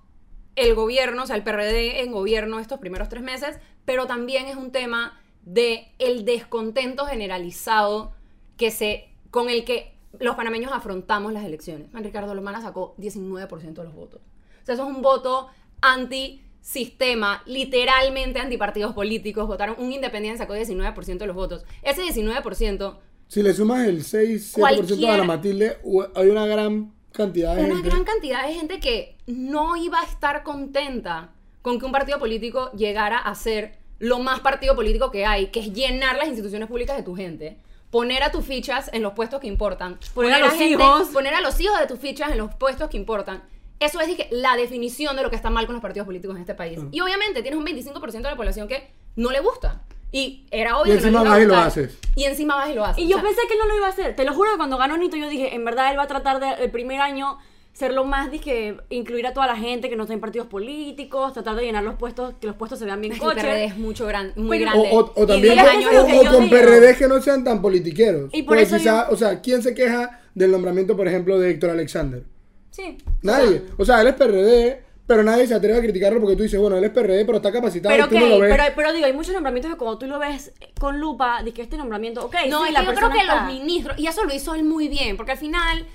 el 0.57 0.75
gobierno, 0.75 1.25
o 1.25 1.27
sea, 1.27 1.37
el 1.37 1.45
PRD 1.45 2.01
en 2.01 2.13
gobierno 2.13 2.59
estos 2.59 2.81
primeros 2.81 3.09
tres 3.09 3.23
meses, 3.23 3.59
pero 3.85 4.07
también 4.07 4.47
es 4.47 4.57
un 4.57 4.73
tema 4.73 5.21
de 5.45 5.89
el 5.99 6.25
descontento 6.25 7.07
generalizado 7.07 8.13
que 8.57 8.71
se, 8.71 9.09
con 9.31 9.49
el 9.51 9.65
que 9.65 9.95
los 10.19 10.37
panameños 10.37 10.73
afrontamos 10.73 11.33
las 11.33 11.45
elecciones. 11.45 11.89
Ricardo 11.93 12.35
Lomana 12.35 12.61
sacó 12.61 12.95
19% 12.99 13.75
de 13.75 13.85
los 13.85 13.95
votos. 13.95 14.21
O 14.63 14.67
sea, 14.67 14.75
eso 14.75 14.89
es 14.89 14.95
un 14.97 15.03
voto 15.03 15.49
anti-sistema, 15.81 17.43
literalmente 17.47 18.39
antipartidos 18.41 18.93
políticos. 18.93 19.47
Votaron, 19.47 19.77
un 19.79 19.93
independiente 19.93 20.39
sacó 20.39 20.55
19% 20.55 21.19
de 21.19 21.27
los 21.27 21.37
votos. 21.37 21.65
Ese 21.83 22.03
19%, 22.03 22.99
Si 23.29 23.43
le 23.43 23.55
sumas 23.55 23.87
el 23.87 24.03
6-7% 24.03 24.57
a 24.57 24.61
Cualquier- 24.61 25.19
la 25.19 25.25
Matilde, 25.25 25.79
hay 26.15 26.29
una 26.29 26.47
gran 26.47 26.93
cantidad 27.13 27.55
de 27.57 27.65
una 27.65 27.75
gente. 27.77 27.89
gran 27.89 28.05
cantidad 28.05 28.47
de 28.47 28.55
gente 28.55 28.81
que 28.81 29.17
no 29.27 29.77
iba 29.77 30.01
a 30.01 30.05
estar 30.05 30.43
contenta 30.43 31.33
con 31.63 31.79
que 31.79 31.87
un 31.87 31.93
partido 31.93 32.19
político 32.19 32.71
llegara 32.73 33.19
a 33.19 33.35
ser 33.35 33.79
lo 34.01 34.19
más 34.19 34.41
partido 34.41 34.75
político 34.75 35.11
que 35.13 35.25
hay, 35.27 35.47
que 35.47 35.61
es 35.61 35.73
llenar 35.73 36.17
las 36.17 36.27
instituciones 36.27 36.69
públicas 36.69 36.97
de 36.97 37.03
tu 37.05 37.15
gente, 37.15 37.57
poner 37.91 38.23
a 38.25 38.33
tus 38.33 38.45
fichas 38.45 38.91
en 38.93 39.03
los 39.03 39.13
puestos 39.13 39.41
que 39.41 39.47
importan, 39.47 39.99
Poner 40.15 40.33
a 40.35 40.39
los 40.41 40.53
gente- 40.55 40.67
hijos. 40.83 41.09
poner 41.09 41.35
a 41.35 41.41
los 41.41 41.61
hijos 41.61 41.79
de 41.79 41.87
tus 41.87 41.99
fichas 42.01 42.33
en 42.33 42.39
los 42.39 42.53
puestos 42.55 42.89
que 42.91 42.97
importan. 42.97 43.43
Eso 43.79 44.01
es 44.01 44.07
dije, 44.09 44.29
la 44.31 44.57
definición 44.57 45.17
de 45.17 45.23
lo 45.23 45.31
que 45.31 45.37
está 45.37 45.49
mal 45.51 45.65
con 45.67 45.75
los 45.75 45.83
partidos 45.83 46.07
políticos 46.07 46.35
en 46.37 46.43
este 46.43 46.55
país. 46.55 46.79
Mm. 46.79 46.89
Y 46.93 47.01
obviamente 47.01 47.41
tienes 47.43 47.59
un 47.59 47.65
25% 47.65 48.13
de 48.13 48.21
la 48.23 48.37
población 48.37 48.69
que 48.69 48.91
no 49.17 49.31
le 49.31 49.41
gusta. 49.41 49.83
Y 50.13 50.45
era 50.51 50.71
Y 50.71 50.75
obvio 50.75 50.85
que 50.99 51.11
no 51.11 51.21
encima 51.21 51.21
a 51.21 51.25
vas 51.25 51.41
y 51.43 51.45
lo 51.47 51.57
haces. 51.57 51.99
Y 52.17 52.25
encima 52.25 52.57
vas 52.57 52.71
y 52.71 52.75
lo 52.75 52.85
haces. 52.85 53.05
Y 53.05 53.09
yo 53.09 53.17
O 53.17 53.21
sea, 53.21 53.29
pensé 53.29 53.47
que 53.47 53.55
él 53.55 53.61
no 53.61 53.67
lo 53.67 53.77
iba 53.77 53.87
a 53.87 53.91
hacer. 53.91 54.17
Te 54.17 54.25
lo 54.25 54.35
juro 54.35 54.51
que 54.51 54.57
cuando 54.57 54.77
ganó 54.77 54.97
Nito 54.99 55.17
yo 55.17 55.29
dije, 55.29 55.55
en 55.55 55.65
verdad 55.65 55.91
él 55.93 55.99
va 55.99 56.03
a 56.03 56.09
tratar 56.09 56.41
de 56.41 56.65
el 56.65 56.71
primer 56.71 57.01
año 57.01 57.39
ser 57.73 57.93
lo 57.93 58.05
más, 58.05 58.31
dije, 58.31 58.77
incluir 58.91 59.27
a 59.27 59.33
toda 59.33 59.47
la 59.47 59.57
gente 59.57 59.89
que 59.89 59.97
no 59.97 60.03
está 60.03 60.13
en 60.15 60.21
partidos 60.21 60.49
políticos, 60.49 61.33
tratar 61.33 61.57
de 61.57 61.63
llenar 61.63 61.83
los 61.85 61.95
puestos, 61.95 62.35
que 62.41 62.47
los 62.47 62.57
puestos 62.57 62.79
se 62.79 62.85
vean 62.85 63.01
bien 63.01 63.13
el 63.15 63.19
coches. 63.19 63.43
PRD 63.43 63.65
es 63.65 63.77
mucho 63.79 64.07
gran, 64.07 64.33
muy 64.37 64.59
Pero- 64.59 64.71
grande. 64.73 64.89
O, 64.93 64.99
o- 65.01 65.13
o 65.23 65.27
también 65.27 65.55
10 65.55 65.67
eso 65.67 65.71
años 65.77 65.91
es 65.91 65.97
lo 65.97 66.03
o, 66.03 66.07
que 66.07 66.19
o 66.19 66.23
yo 66.25 66.31
con 66.33 66.45
digo. 66.45 66.57
PRD 66.57 66.97
que 66.97 67.09
no 67.09 67.23
sean 67.23 67.45
tan 67.45 67.63
politiqueros. 67.63 68.31
Y 68.35 68.43
por 68.43 68.57
Porque 68.57 68.63
eso 68.65 68.77
quizá, 68.77 69.07
yo- 69.09 69.15
o 69.15 69.17
sea, 69.17 69.41
¿quién 69.41 69.63
se 69.63 69.75
queja 69.75 70.21
del 70.35 70.51
nombramiento, 70.51 70.97
por 70.97 71.07
ejemplo, 71.09 71.39
de 71.39 71.51
Héctor 71.51 71.71
Alexander? 71.71 72.23
Sí. 72.71 72.99
Nadie. 73.23 73.63
O 73.79 73.85
sea, 73.85 74.01
él 74.03 74.09
es 74.09 74.15
PRD, 74.15 74.83
pero 75.07 75.23
nadie 75.23 75.47
se 75.47 75.55
atreve 75.55 75.79
a 75.79 75.83
criticarlo 75.83 76.21
porque 76.21 76.37
tú 76.37 76.43
dices, 76.43 76.61
bueno, 76.61 76.77
él 76.77 76.85
es 76.85 76.91
PRD, 76.91 77.25
pero 77.25 77.39
está 77.39 77.51
capacitado 77.51 77.95
Pero 77.95 78.07
y 78.07 78.09
tú 78.11 78.15
ok, 78.17 78.21
no 78.21 78.29
lo 78.29 78.39
ves. 78.41 78.51
pero, 78.57 78.65
pero 78.77 78.93
digo, 78.93 79.07
hay 79.07 79.13
muchos 79.13 79.33
nombramientos 79.33 79.73
que 79.73 79.79
cuando 79.79 79.99
tú 79.99 80.07
lo 80.07 80.19
ves 80.19 80.53
con 80.79 81.01
lupa, 81.01 81.43
de 81.43 81.53
que 81.53 81.63
este 81.63 81.77
nombramiento, 81.77 82.25
ok, 82.27 82.35
No, 82.49 82.63
sí, 82.63 82.69
es 82.69 82.75
la 82.75 82.81
que 82.81 82.87
yo 82.87 82.95
creo 82.95 83.11
que 83.11 83.19
está- 83.19 83.45
los 83.45 83.53
ministros, 83.53 83.99
y 83.99 84.07
eso 84.07 84.25
lo 84.25 84.35
hizo 84.35 84.55
él 84.55 84.65
muy 84.65 84.89
bien, 84.89 85.17
porque 85.17 85.33
al 85.33 85.39
final, 85.39 85.87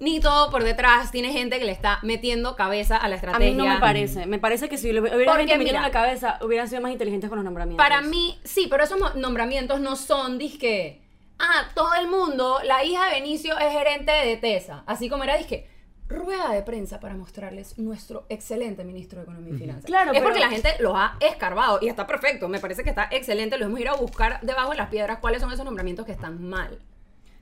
Nito 0.00 0.48
por 0.50 0.64
detrás 0.64 1.10
tiene 1.10 1.32
gente 1.32 1.58
que 1.58 1.64
le 1.64 1.72
está 1.72 1.98
metiendo 2.02 2.56
cabeza 2.56 2.96
a 2.96 3.08
la 3.08 3.14
A 3.14 3.16
estrategia. 3.16 3.50
mí 3.50 3.56
no 3.56 3.66
me 3.66 3.80
parece. 3.80 4.26
Me 4.26 4.38
parece 4.38 4.68
que 4.68 4.78
si 4.78 4.92
le 4.92 5.00
hubiera 5.00 5.16
Porque, 5.32 5.46
gente 5.48 5.64
mira, 5.64 5.82
la 5.82 5.90
cabeza, 5.90 6.38
hubieran 6.42 6.68
sido 6.68 6.80
más 6.80 6.92
inteligentes 6.92 7.28
con 7.28 7.38
los 7.38 7.44
nombramientos. 7.44 7.84
Para 7.84 8.00
mí, 8.00 8.38
sí, 8.44 8.68
pero 8.70 8.84
esos 8.84 9.16
nombramientos 9.16 9.80
no 9.80 9.96
son, 9.96 10.38
disque, 10.38 11.02
ah, 11.38 11.68
todo 11.74 11.94
el 11.94 12.06
mundo, 12.08 12.60
la 12.64 12.84
hija 12.84 13.06
de 13.06 13.20
Benicio 13.20 13.58
es 13.58 13.72
gerente 13.72 14.12
de 14.12 14.36
TESA, 14.36 14.84
así 14.86 15.08
como 15.08 15.24
era, 15.24 15.36
disque, 15.36 15.68
rueda 16.08 16.52
de 16.52 16.62
prensa 16.62 17.00
para 17.00 17.14
mostrarles 17.14 17.76
nuestro 17.78 18.24
excelente 18.28 18.82
ministro 18.84 19.18
de 19.18 19.24
Economía 19.24 19.54
y 19.54 19.58
Finanzas. 19.58 19.84
Claro, 19.84 20.12
es 20.12 20.22
porque 20.22 20.40
la 20.40 20.48
gente 20.48 20.70
los 20.80 20.94
ha 20.96 21.16
escarbado 21.20 21.78
y 21.82 21.88
está 21.88 22.06
perfecto, 22.06 22.48
me 22.48 22.60
parece 22.60 22.82
que 22.82 22.88
está 22.90 23.08
excelente, 23.10 23.58
lo 23.58 23.66
hemos 23.66 23.78
ido 23.80 23.92
a 23.92 23.96
buscar 23.96 24.40
debajo 24.42 24.70
de 24.70 24.76
las 24.76 24.88
piedras 24.88 25.18
cuáles 25.18 25.40
son 25.42 25.52
esos 25.52 25.64
nombramientos 25.64 26.06
que 26.06 26.12
están 26.12 26.42
mal. 26.42 26.78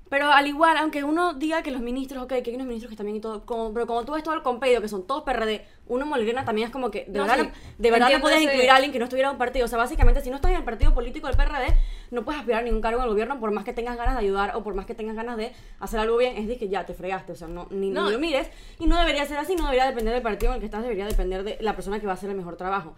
Pero 0.09 0.31
al 0.31 0.47
igual, 0.47 0.77
aunque 0.77 1.03
uno 1.03 1.35
diga 1.35 1.62
que 1.64 1.73
los 1.73 1.81
ministros, 1.81 2.23
ok, 2.23 2.29
que 2.29 2.51
hay 2.51 2.55
unos 2.55 2.69
ministros 2.69 2.90
que 2.90 2.95
están 2.95 3.07
bien 3.07 3.16
y 3.16 3.21
todo, 3.21 3.45
como- 3.45 3.75
pero 3.75 3.88
como 3.88 4.05
tú 4.05 4.12
ves 4.12 4.23
todo 4.23 4.35
el 4.35 4.42
compedido, 4.42 4.81
que 4.81 4.87
son 4.87 5.05
todos 5.05 5.25
PRD, 5.25 5.66
uno 5.88 6.07
Molirena 6.07 6.45
también 6.45 6.66
es 6.66 6.73
como 6.73 6.92
que, 6.92 7.07
de 7.09 7.19
No, 7.19 7.27
verdad, 7.27 7.45
sí. 7.53 7.73
de 7.79 7.90
verdad 7.90 8.11
no 8.12 8.21
puedes 8.21 8.38
ese- 8.38 8.45
incluir 8.53 8.71
a 8.71 8.77
alguien 8.77 8.92
que 8.92 9.01
no 9.01 9.05
estuviera 9.07 9.29
en 9.31 9.33
un 9.35 9.38
partido. 9.38 9.64
O 9.64 9.69
sea, 9.69 9.79
básicamente, 9.79 10.21
si 10.21 10.31
no 10.31 10.37
estás 10.37 10.53
en 10.53 10.59
el 10.59 10.62
partido 10.64 10.95
político 10.95 11.27
del 11.27 11.37
PRD, 11.37 11.77
no 12.12 12.25
puedes 12.25 12.38
aspirar 12.38 12.61
a 12.61 12.64
ningún 12.64 12.81
cargo 12.81 12.99
en 13.01 13.05
el 13.05 13.11
gobierno 13.11 13.40
por 13.40 13.51
más 13.51 13.64
que 13.64 13.73
tengas 13.73 13.97
ganas 13.97 14.14
de 14.14 14.21
ayudar 14.21 14.55
o 14.55 14.62
por 14.62 14.75
más 14.75 14.87
que 14.87 14.95
tengas 14.95 15.16
ganas 15.16 15.37
de 15.38 15.53
hacer 15.81 15.99
algo 15.99 16.16
bien. 16.19 16.37
Es 16.37 16.47
de 16.47 16.57
que 16.57 16.69
ya 16.69 16.87
te 16.87 16.95
fregaste, 16.95 17.33
o 17.33 17.37
sea, 17.37 17.49
no, 17.49 17.66
ni, 17.71 17.90
No. 17.90 18.05
ni 18.07 18.12
lo 18.12 18.19
mires. 18.21 18.49
Y 18.79 18.87
no 18.87 18.97
debería 18.97 19.27
ser 19.27 19.38
así, 19.38 19.57
no 19.57 19.64
debería 19.64 19.87
depender 19.87 20.14
del 20.14 20.23
partido 20.23 20.53
en 20.53 20.55
el 20.55 20.61
que 20.61 20.66
estás, 20.66 20.83
debería 20.85 21.07
depender 21.07 21.42
de 21.42 21.59
la 21.61 21.75
persona 21.75 21.99
que 21.99 22.07
va 22.07 22.12
a 22.12 22.14
hacer 22.14 22.31
el 22.31 22.37
mejor 22.37 22.57
trabajo. 22.57 22.95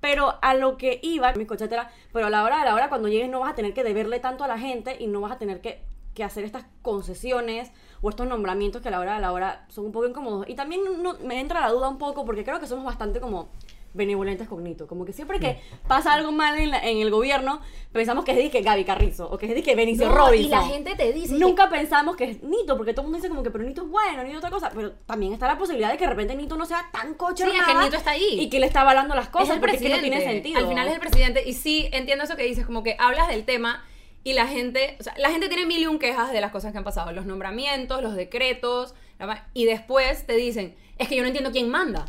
Pero 0.00 0.38
a 0.40 0.54
lo 0.54 0.78
que 0.78 1.00
iba, 1.02 1.32
mi 1.34 1.44
etcétera, 1.44 1.90
pero 2.14 2.26
a 2.26 2.30
la 2.30 2.44
hora 2.44 2.60
de 2.60 2.64
la 2.64 2.74
hora, 2.74 2.88
cuando 2.88 3.08
llegues, 3.08 3.28
no 3.28 3.40
vas 3.40 3.52
a 3.52 3.54
tener 3.54 3.74
que 3.74 3.84
deberle 3.84 4.20
tanto 4.20 4.42
a 4.42 4.48
la 4.48 4.58
gente 4.58 4.96
y 4.98 5.06
no 5.06 5.20
vas 5.20 5.32
a 5.32 5.38
tener 5.38 5.60
que, 5.60 5.82
que 6.16 6.24
hacer 6.24 6.44
estas 6.44 6.64
concesiones 6.82 7.70
o 8.02 8.08
estos 8.10 8.26
nombramientos 8.26 8.82
que 8.82 8.88
a 8.88 8.90
la 8.90 8.98
hora 9.00 9.14
de 9.14 9.20
la 9.20 9.32
hora 9.32 9.66
son 9.68 9.86
un 9.86 9.92
poco 9.92 10.06
incómodos. 10.08 10.48
Y 10.48 10.54
también 10.56 10.80
no- 11.02 11.14
me 11.22 11.38
entra 11.38 11.60
la 11.60 11.68
duda 11.70 11.88
un 11.88 11.98
poco 11.98 12.24
porque 12.24 12.42
creo 12.42 12.58
que 12.58 12.66
somos 12.66 12.84
bastante 12.84 13.20
como 13.20 13.48
benevolentes 13.94 14.46
con 14.46 14.62
Nito. 14.62 14.86
Como 14.86 15.06
que 15.06 15.12
siempre 15.14 15.40
que 15.40 15.58
pasa 15.88 16.12
algo 16.12 16.30
mal 16.30 16.58
en, 16.58 16.70
la- 16.70 16.84
en 16.86 16.98
el 16.98 17.10
gobierno, 17.10 17.60
pensamos 17.92 18.24
que 18.26 18.32
es 18.44 18.50
que 18.50 18.60
Gaby 18.60 18.84
Carrizo 18.84 19.26
o 19.30 19.38
que 19.38 19.50
es 19.50 19.64
que 19.64 19.74
Benicio 19.74 20.08
No, 20.08 20.14
Robinson. 20.14 20.46
y 20.46 20.48
la 20.50 20.62
gente 20.64 20.94
te 20.96 21.12
dice 21.14 21.32
que- 21.34 21.40
Nunca 21.40 21.70
pensamos 21.70 22.14
que 22.16 22.24
es 22.24 22.42
Nito, 22.42 22.76
porque 22.76 22.92
todo 22.92 23.02
el 23.02 23.06
mundo 23.06 23.16
dice 23.16 23.28
como 23.30 23.42
que, 23.42 23.50
pero 23.50 23.64
Nito 23.64 23.82
es 23.84 23.88
bueno, 23.88 24.22
Nito 24.22 24.32
es 24.32 24.38
otra 24.38 24.50
cosa. 24.50 24.70
Pero 24.74 24.92
también 25.06 25.32
está 25.32 25.46
la 25.46 25.56
posibilidad 25.56 25.90
de 25.90 25.96
que 25.96 26.04
de 26.04 26.10
repente 26.10 26.34
Nito 26.36 26.56
no 26.56 26.66
sea 26.66 26.90
tan 26.92 27.14
coche 27.14 27.44
Sí, 27.44 27.50
que 27.50 27.74
Nito 27.84 27.96
está 27.96 28.10
ahí. 28.10 28.38
Y 28.40 28.50
que 28.50 28.60
le 28.60 28.66
está 28.66 28.82
avalando 28.82 29.14
las 29.14 29.28
cosas, 29.30 29.48
es 29.48 29.54
el 29.54 29.60
porque 29.60 29.76
es 29.76 29.82
que 29.82 29.88
presidente. 29.88 30.10
no 30.14 30.16
tiene 30.22 30.32
sentido. 30.34 30.58
Al 30.60 30.68
final 30.68 30.88
es 30.88 30.94
el 30.94 31.00
presidente. 31.00 31.48
Y 31.48 31.52
sí, 31.54 31.88
entiendo 31.92 32.24
eso 32.24 32.36
que 32.36 32.42
dices, 32.44 32.66
como 32.66 32.82
que 32.82 32.96
hablas 32.98 33.28
del 33.28 33.44
tema 33.46 33.82
y 34.26 34.32
la 34.32 34.48
gente, 34.48 34.96
o 34.98 35.04
sea, 35.04 35.14
la 35.18 35.30
gente 35.30 35.46
tiene 35.46 35.66
mil 35.66 35.80
y 35.80 35.86
un 35.86 36.00
quejas 36.00 36.32
de 36.32 36.40
las 36.40 36.50
cosas 36.50 36.72
que 36.72 36.78
han 36.78 36.82
pasado, 36.82 37.12
los 37.12 37.26
nombramientos, 37.26 38.02
los 38.02 38.16
decretos, 38.16 38.92
la 39.20 39.46
y 39.54 39.66
después 39.66 40.26
te 40.26 40.34
dicen, 40.34 40.74
es 40.98 41.06
que 41.06 41.14
yo 41.14 41.22
no 41.22 41.28
entiendo 41.28 41.52
quién 41.52 41.68
manda. 41.68 42.06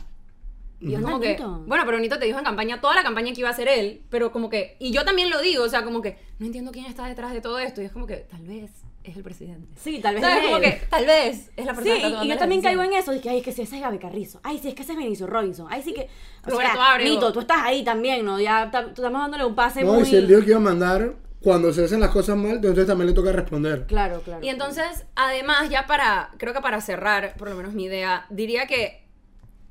Y 0.80 0.96
es 0.96 1.02
como 1.02 1.20
que, 1.20 1.38
bueno, 1.68 1.84
pero 1.86 2.00
Nito 2.00 2.18
te 2.18 2.26
dijo 2.26 2.40
en 2.40 2.44
campaña, 2.44 2.82
toda 2.82 2.96
la 2.96 3.04
campaña 3.04 3.34
que 3.34 3.42
iba 3.42 3.50
a 3.52 3.54
ser 3.54 3.68
él, 3.68 4.02
pero 4.10 4.32
como 4.32 4.50
que, 4.50 4.78
y 4.80 4.90
yo 4.92 5.06
también 5.06 5.30
lo 5.30 5.40
digo, 5.42 5.64
o 5.64 5.70
sea, 5.70 5.84
como 5.84 6.02
que, 6.02 6.18
no 6.40 6.48
entiendo 6.48 6.72
quién 6.72 6.86
está 6.86 7.06
detrás 7.06 7.34
de 7.34 7.42
todo 7.42 7.60
esto, 7.60 7.84
y 7.84 7.86
es 7.86 7.92
como 7.92 8.08
que, 8.08 8.16
tal 8.18 8.42
vez 8.48 8.72
es 9.04 9.16
el 9.16 9.22
presidente. 9.22 9.68
Sí, 9.80 10.00
tal 10.02 10.16
vez 10.16 10.24
es 10.24 10.44
Como 10.44 10.58
él. 10.58 10.64
que, 10.64 10.72
tal 10.90 11.06
vez 11.06 11.52
es 11.56 11.66
la 11.68 11.76
Sí, 11.76 11.82
persona 11.84 12.00
que 12.02 12.08
está 12.08 12.24
y, 12.24 12.26
y 12.26 12.30
yo 12.32 12.38
también 12.40 12.62
caigo 12.64 12.82
en 12.82 12.94
eso. 12.94 13.12
Dije, 13.12 13.30
ay, 13.30 13.38
es 13.38 13.44
que 13.44 13.52
si 13.52 13.62
ese 13.62 13.76
es 13.76 13.82
Gaby 13.84 14.00
Carrizo. 14.00 14.40
Ay, 14.44 14.58
sí, 14.58 14.70
es 14.70 14.74
que 14.74 14.82
ese 14.82 14.94
es 14.94 14.98
Benicio 14.98 15.28
Robinson. 15.28 15.68
Ay, 15.70 15.84
sí 15.84 15.94
que. 15.94 16.10
O 16.46 16.50
Roberto 16.50 16.74
sea. 16.74 16.98
Nito, 16.98 17.32
tú 17.32 17.40
estás 17.42 17.60
ahí 17.62 17.84
también, 17.86 18.26
¿no? 18.26 18.40
Ya 18.40 18.64
estamos 18.64 18.94
dándole 19.22 19.46
un 19.46 19.56
pase 19.56 19.84
No, 19.84 19.94
muy. 19.94 20.02
y 20.04 20.06
si 20.08 20.16
él 20.18 20.28
dijo 20.28 20.42
que 20.42 20.48
iba 20.50 20.58
a 20.58 20.62
mandar, 20.62 21.14
cuando 21.42 21.72
se 21.74 21.86
hacen 21.86 22.00
las 22.00 22.10
cosas 22.10 22.36
mal, 22.38 22.56
entonces 22.56 22.88
también 22.88 23.08
le 23.10 23.14
toca 23.14 23.32
responder. 23.32 23.86
Claro, 23.88 24.22
claro. 24.22 24.44
Y 24.44 24.50
entonces, 24.50 25.06
además, 25.16 25.70
ya 25.70 25.86
para, 25.88 26.32
creo 26.38 26.54
que 26.54 26.62
para 26.62 26.82
cerrar, 26.82 27.36
por 27.38 27.50
lo 27.50 27.56
menos 27.56 27.74
mi 27.74 27.86
idea, 27.86 28.26
diría 28.30 28.66
que 28.68 29.06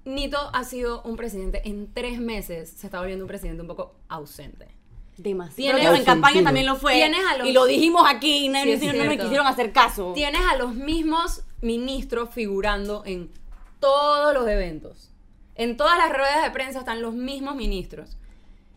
Nito 0.04 0.38
ha 0.52 0.62
sido 0.64 1.02
un 1.02 1.16
presidente 1.16 1.62
en 1.68 1.92
tres 1.92 2.20
meses, 2.20 2.70
se 2.70 2.86
está 2.86 3.00
volviendo 3.00 3.24
un 3.24 3.28
presidente 3.28 3.62
un 3.62 3.68
poco 3.68 3.96
ausente. 4.08 4.68
Demasiado. 5.16 5.78
Tienes- 5.78 5.98
en 6.00 6.04
campaña 6.04 6.44
también 6.44 6.66
lo 6.66 6.76
fue. 6.76 6.92
Tienes 6.94 7.20
a 7.28 7.38
los- 7.38 7.48
Y 7.48 7.52
lo 7.52 7.64
dijimos 7.64 8.04
aquí 8.06 8.44
y 8.44 8.48
no, 8.48 8.60
Sí, 8.62 8.76
no 8.98 9.04
me 9.06 9.18
quisieron 9.18 9.46
hacer 9.46 9.72
caso. 9.72 10.12
Tienes 10.14 10.42
a 10.48 10.56
los 10.56 10.74
mismos 10.74 11.42
ministros 11.62 12.28
figurando 12.30 13.02
en 13.06 13.30
todos 13.80 14.32
los 14.34 14.46
eventos. 14.46 15.10
En 15.54 15.76
todas 15.78 15.96
las 15.96 16.10
ruedas 16.10 16.44
de 16.44 16.50
prensa 16.50 16.80
están 16.80 17.00
los 17.02 17.14
mismos 17.14 17.56
ministros. 17.56 18.18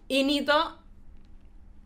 Y 0.08 0.24
Nito, 0.24 0.80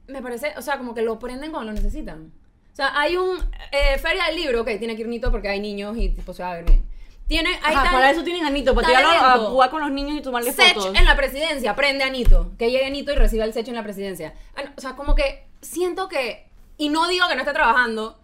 me 0.07 0.21
parece, 0.21 0.53
o 0.57 0.61
sea, 0.61 0.77
como 0.77 0.93
que 0.93 1.01
lo 1.01 1.19
prenden 1.19 1.51
cuando 1.51 1.71
lo 1.71 1.75
necesitan. 1.75 2.31
O 2.71 2.75
sea, 2.75 2.99
hay 2.99 3.17
un 3.17 3.37
eh, 3.71 3.97
feria 3.99 4.25
del 4.25 4.35
libro, 4.35 4.61
ok, 4.61 4.69
tiene 4.79 4.95
que 4.95 5.01
ir 5.01 5.07
Nito 5.07 5.31
porque 5.31 5.47
hay 5.47 5.59
niños 5.59 5.95
y 5.97 6.09
tipo 6.09 6.33
se 6.33 6.41
va 6.43 6.51
a 6.51 6.55
ver 6.55 6.65
bien. 6.65 6.83
Tiene, 7.27 7.49
ahí 7.63 7.75
Ajá, 7.75 7.91
para 7.91 8.11
eso 8.11 8.23
tienen 8.23 8.45
a 8.45 8.49
Nito, 8.49 8.75
para 8.75 8.87
tirarlo 8.87 9.09
a 9.09 9.37
jugar 9.49 9.69
con 9.69 9.81
los 9.81 9.91
niños 9.91 10.17
y 10.17 10.21
tomarle 10.21 10.51
Sech 10.51 10.73
fotos. 10.73 10.95
en 10.95 11.05
la 11.05 11.15
presidencia, 11.15 11.75
prende 11.75 12.03
a 12.03 12.09
Nito. 12.09 12.51
Que 12.57 12.69
llegue 12.69 12.89
Nito 12.91 13.11
y 13.13 13.15
reciba 13.15 13.45
el 13.45 13.53
Sech 13.53 13.67
en 13.67 13.75
la 13.75 13.83
presidencia. 13.83 14.33
Ah, 14.55 14.63
O 14.75 14.81
sea, 14.81 14.95
como 14.95 15.15
que 15.15 15.47
siento 15.61 16.09
que. 16.09 16.49
Y 16.77 16.89
no 16.89 17.07
digo 17.07 17.27
que 17.29 17.35
no 17.35 17.41
esté 17.41 17.53
trabajando, 17.53 18.19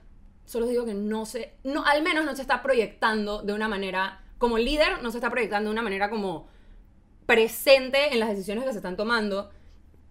solo 0.46 0.66
digo 0.66 0.86
que 0.86 0.94
no 0.94 1.26
se. 1.26 1.54
No, 1.64 1.86
al 1.86 2.04
menos 2.04 2.26
no 2.26 2.36
se 2.36 2.42
está 2.42 2.62
proyectando 2.62 3.42
de 3.42 3.54
una 3.54 3.68
manera. 3.68 4.22
Como 4.38 4.58
líder, 4.58 5.02
no 5.02 5.12
se 5.12 5.18
está 5.18 5.30
proyectando 5.30 5.70
de 5.70 5.74
una 5.74 5.82
manera 5.82 6.10
como 6.10 6.48
presente 7.26 8.14
en 8.14 8.20
las 8.20 8.30
decisiones 8.30 8.66
que 8.66 8.72
se 8.72 8.78
están 8.78 8.98
tomando. 8.98 9.50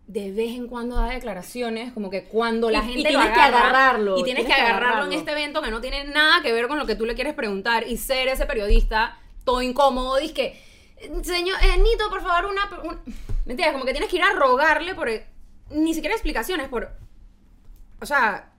De 0.08 0.32
vez 0.32 0.56
en 0.56 0.66
cuando 0.68 0.96
da 0.96 1.10
declaraciones, 1.10 1.92
como 1.92 2.08
que 2.10 2.24
cuando 2.24 2.70
la 2.70 2.78
Y- 2.78 2.80
y 2.80 2.92
gente 2.94 3.12
lo 3.12 3.18
tienes 3.20 3.34
que 3.34 3.40
agarra, 3.40 3.68
agarrarlo, 3.68 4.18
Y 4.18 4.24
tienes, 4.24 4.44
tienes 4.44 4.44
que 4.44 4.54
que 4.56 4.60
agarrarlo, 4.66 4.86
agarrarlo. 4.88 5.12
en 5.12 5.18
este 5.18 5.32
evento 5.32 5.62
que 5.62 5.70
no 5.70 5.80
tiene 5.82 6.04
nada 6.06 6.42
que 6.42 6.50
ver 6.52 6.66
con 6.66 6.78
lo 6.78 6.86
que 6.86 6.94
tú 6.96 7.04
le 7.04 7.14
quieres 7.14 7.34
preguntar 7.34 7.86
y 7.86 7.98
ser 7.98 8.26
ese 8.28 8.46
periodista 8.46 9.18
todo 9.44 9.60
incómodo. 9.62 10.16
Dice 10.16 10.32
que, 10.34 10.62
señor, 11.22 11.56
eh, 11.62 11.76
Nito, 11.78 12.08
por 12.08 12.22
favor, 12.22 12.50
una, 12.50 12.68
un-". 12.84 12.98
¿Me 13.44 13.52
entiendes? 13.52 13.72
Como 13.72 13.84
que 13.84 13.92
tienes 13.92 14.08
que 14.10 14.16
ir 14.16 14.22
a 14.22 14.32
rogarle 14.32 14.94
por. 14.94 15.08
Ni 15.70 15.92
siquiera 15.92 16.14
explicaciones, 16.14 16.68
por. 16.68 16.90
O 18.00 18.06
sea, 18.06 18.50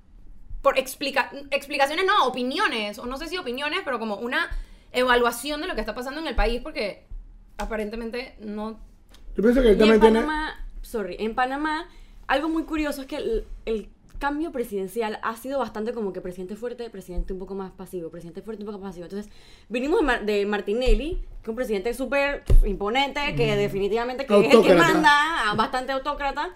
por 0.62 0.78
explica, 0.78 1.32
explicaciones, 1.50 2.06
no, 2.06 2.28
opiniones. 2.28 3.00
O 3.00 3.08
no 3.08 3.18
sé 3.18 3.28
si 3.28 3.38
opiniones, 3.40 3.80
pero 3.84 3.98
como 3.98 4.16
una 4.18 4.50
evaluación 4.92 5.62
de 5.62 5.68
lo 5.68 5.74
que 5.74 5.82
está 5.82 5.96
pasando 5.96 6.22
en 6.22 6.28
el 6.28 6.36
país, 6.36 6.62
porque 6.62 7.06
aparentemente 7.58 8.36
no. 8.40 8.80
Yo 9.36 9.44
pienso 9.44 9.62
que 9.64 9.70
él 9.70 9.78
también 9.78 10.00
tiene. 10.00 10.20
Panamá, 10.22 10.66
sorry, 10.90 11.16
en 11.20 11.36
Panamá, 11.36 11.88
algo 12.28 12.50
muy 12.50 12.64
curioso 12.64 13.02
es 13.02 13.08
que 13.08 13.18
el, 13.18 13.46
el 13.66 13.90
cambio 14.20 14.52
presidencial 14.52 15.18
ha 15.24 15.36
sido 15.38 15.60
bastante 15.60 15.94
como 15.94 16.12
que 16.12 16.20
presidente 16.20 16.56
fuerte, 16.56 16.90
presidente 16.90 17.32
un 17.32 17.40
poco 17.40 17.56
más 17.56 17.72
pasivo, 17.72 18.10
presidente 18.10 18.42
fuerte, 18.42 18.64
un 18.64 18.68
poco 18.68 18.80
más 18.80 18.90
pasivo. 18.90 19.06
Entonces, 19.06 19.32
vinimos 19.70 20.02
de, 20.02 20.06
Mar- 20.06 20.26
de 20.26 20.46
Martinelli, 20.46 21.16
que 21.16 21.44
es 21.44 21.48
un 21.48 21.56
presidente 21.56 21.94
súper 21.94 22.44
imponente, 22.66 23.22
que 23.36 23.56
definitivamente 23.56 24.26
que 24.26 24.34
es 24.40 24.54
el 24.54 24.62
que 24.62 24.74
manda, 24.94 25.54
bastante 25.56 25.92
autócrata. 25.94 26.50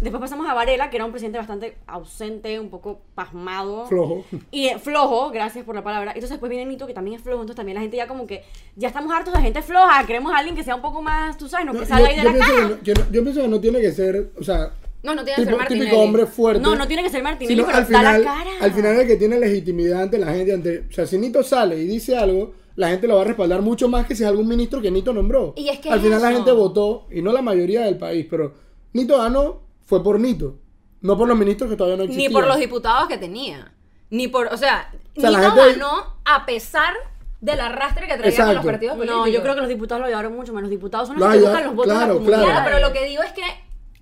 Después 0.00 0.20
pasamos 0.20 0.48
a 0.48 0.54
Varela, 0.54 0.90
que 0.90 0.96
era 0.96 1.04
un 1.04 1.12
presidente 1.12 1.38
bastante 1.38 1.76
ausente, 1.86 2.58
un 2.58 2.70
poco 2.70 3.02
pasmado. 3.14 3.86
Flojo. 3.86 4.24
Y 4.50 4.66
eh, 4.66 4.78
flojo, 4.80 5.30
gracias 5.30 5.64
por 5.64 5.76
la 5.76 5.84
palabra. 5.84 6.10
Entonces 6.10 6.30
después 6.30 6.50
viene 6.50 6.66
Nito, 6.66 6.88
que 6.88 6.94
también 6.94 7.16
es 7.16 7.22
flojo. 7.22 7.40
Entonces 7.42 7.56
también 7.56 7.76
la 7.76 7.82
gente 7.82 7.96
ya 7.98 8.08
como 8.08 8.26
que, 8.26 8.42
ya 8.74 8.88
estamos 8.88 9.12
hartos 9.12 9.32
de 9.32 9.40
gente 9.40 9.62
floja. 9.62 10.04
Queremos 10.06 10.32
a 10.32 10.38
alguien 10.38 10.56
que 10.56 10.64
sea 10.64 10.74
un 10.74 10.82
poco 10.82 11.02
más, 11.02 11.38
tú 11.38 11.48
sabes, 11.48 11.66
no, 11.66 11.72
No, 11.72 11.78
que 11.80 11.84
yo, 11.84 11.88
salga 11.88 12.08
ahí 12.08 12.16
de 12.16 12.22
yo 12.24 12.32
la 12.32 12.38
caja. 12.38 12.52
no, 12.62 12.68
no- 12.70 12.76
yo 12.84 13.22
pienso 13.22 13.42
que 13.42 13.48
no 13.48 13.60
tiene 13.60 13.80
que 13.80 13.92
ser, 13.92 14.32
o 14.36 14.42
sea, 14.42 14.72
No, 15.04 15.14
no 15.14 15.22
tiene 15.24 15.36
que 15.36 15.42
ser 15.42 15.46
tipo, 15.46 15.58
Martinelli. 15.58 15.86
típico 15.90 16.02
hombre 16.02 16.26
fuerte. 16.26 16.62
No, 16.62 16.74
no 16.74 16.88
tiene 16.88 17.04
que 17.04 17.10
ser 17.10 17.22
Martinelli, 17.22 17.54
sino 17.54 17.66
pero 17.66 17.78
al 17.78 17.86
final, 17.86 18.22
la 18.24 18.24
cara. 18.34 18.50
al 18.60 18.72
final 18.72 18.96
el 19.00 19.06
que 19.06 19.16
tiene 19.16 19.38
legitimidad 19.38 20.02
ante 20.02 20.18
la 20.18 20.32
gente, 20.34 20.52
ante, 20.52 20.78
o 20.90 20.92
sea, 20.92 21.06
si 21.06 21.16
Nito 21.18 21.44
sale 21.44 21.76
y 21.78 21.86
dice 21.86 22.16
algo, 22.16 22.54
la 22.74 22.88
gente 22.88 23.06
lo 23.06 23.14
va 23.16 23.20
a 23.22 23.24
respaldar 23.26 23.62
mucho 23.62 23.88
más 23.88 24.04
que 24.06 24.16
si 24.16 24.24
es 24.24 24.28
algún 24.28 24.48
ministro 24.48 24.80
que 24.82 24.90
Nito 24.90 25.12
nombró. 25.12 25.52
Y 25.56 25.68
es 25.68 25.78
que 25.78 25.90
al 25.90 25.98
es 25.98 26.04
final 26.04 26.20
la 26.22 26.28
eso. 26.30 26.38
gente 26.38 26.52
votó, 26.52 27.06
y 27.12 27.22
no 27.22 27.30
la 27.32 27.42
mayoría 27.42 27.82
del 27.82 27.98
país, 27.98 28.26
pero 28.28 28.52
Nito 28.94 29.16
ganó 29.18 29.60
fue 29.84 30.02
por 30.02 30.18
Nito, 30.20 30.58
no 31.00 31.16
por 31.18 31.28
los 31.28 31.36
ministros 31.36 31.68
que 31.70 31.76
todavía 31.76 31.96
no 31.96 32.04
Ni 32.04 32.10
existían. 32.10 32.32
por 32.32 32.46
los 32.46 32.58
diputados 32.58 33.08
que 33.08 33.18
tenía. 33.18 33.72
Ni 34.10 34.28
por, 34.28 34.46
o 34.48 34.56
sea, 34.56 34.90
O 35.16 35.20
sea, 35.20 35.30
Nito 35.30 35.40
gente- 35.42 35.72
ganó 35.72 36.16
a 36.24 36.44
pesar 36.46 36.94
del 37.40 37.60
arrastre 37.60 38.06
que 38.06 38.16
traía 38.16 38.44
con 38.46 38.54
los 38.54 38.64
partidos 38.64 38.96
políticos. 38.96 39.20
No, 39.26 39.26
yo 39.28 39.42
creo 39.42 39.54
que 39.54 39.60
los 39.60 39.68
diputados 39.68 40.02
lo 40.02 40.08
llevaron 40.08 40.34
mucho 40.34 40.52
más. 40.52 40.62
Los 40.62 40.70
diputados 40.70 41.08
son 41.08 41.18
Lo 41.18 41.26
los 41.26 41.34
que 41.34 41.40
buscan 41.40 41.64
los 41.64 41.74
votos 41.74 41.92
de 41.92 41.98
claro, 41.98 42.14
la 42.20 42.26
claro. 42.26 42.44
Claro, 42.44 42.60
pero 42.64 42.78
lo 42.80 42.92
que 42.92 43.04
digo 43.06 43.22
es 43.22 43.32
que, 43.32 43.42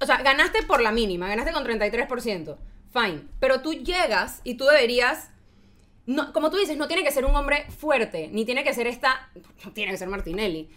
o 0.01 0.07
sea, 0.07 0.19
ganaste 0.23 0.63
por 0.65 0.81
la 0.83 0.91
mínima, 0.93 1.29
ganaste 1.29 1.53
con 1.53 1.65
33%. 1.65 2.57
Fine. 2.93 3.23
Pero 3.39 3.61
tú 3.63 3.73
llegas 3.73 4.41
y 4.45 4.55
tú 4.55 4.65
deberías. 4.67 5.31
No, 6.07 6.33
como 6.33 6.51
tú 6.51 6.57
dices, 6.57 6.77
no 6.77 6.89
tiene 6.89 7.05
que 7.05 7.13
ser 7.13 7.25
un 7.25 7.37
hombre 7.37 7.67
fuerte, 7.79 8.29
ni 8.33 8.45
tiene 8.45 8.65
que 8.65 8.75
ser 8.75 8.87
esta. 8.89 9.31
No 9.65 9.73
tiene 9.73 9.93
que 9.93 9.99
ser 9.99 10.09
Martinelli. 10.09 10.69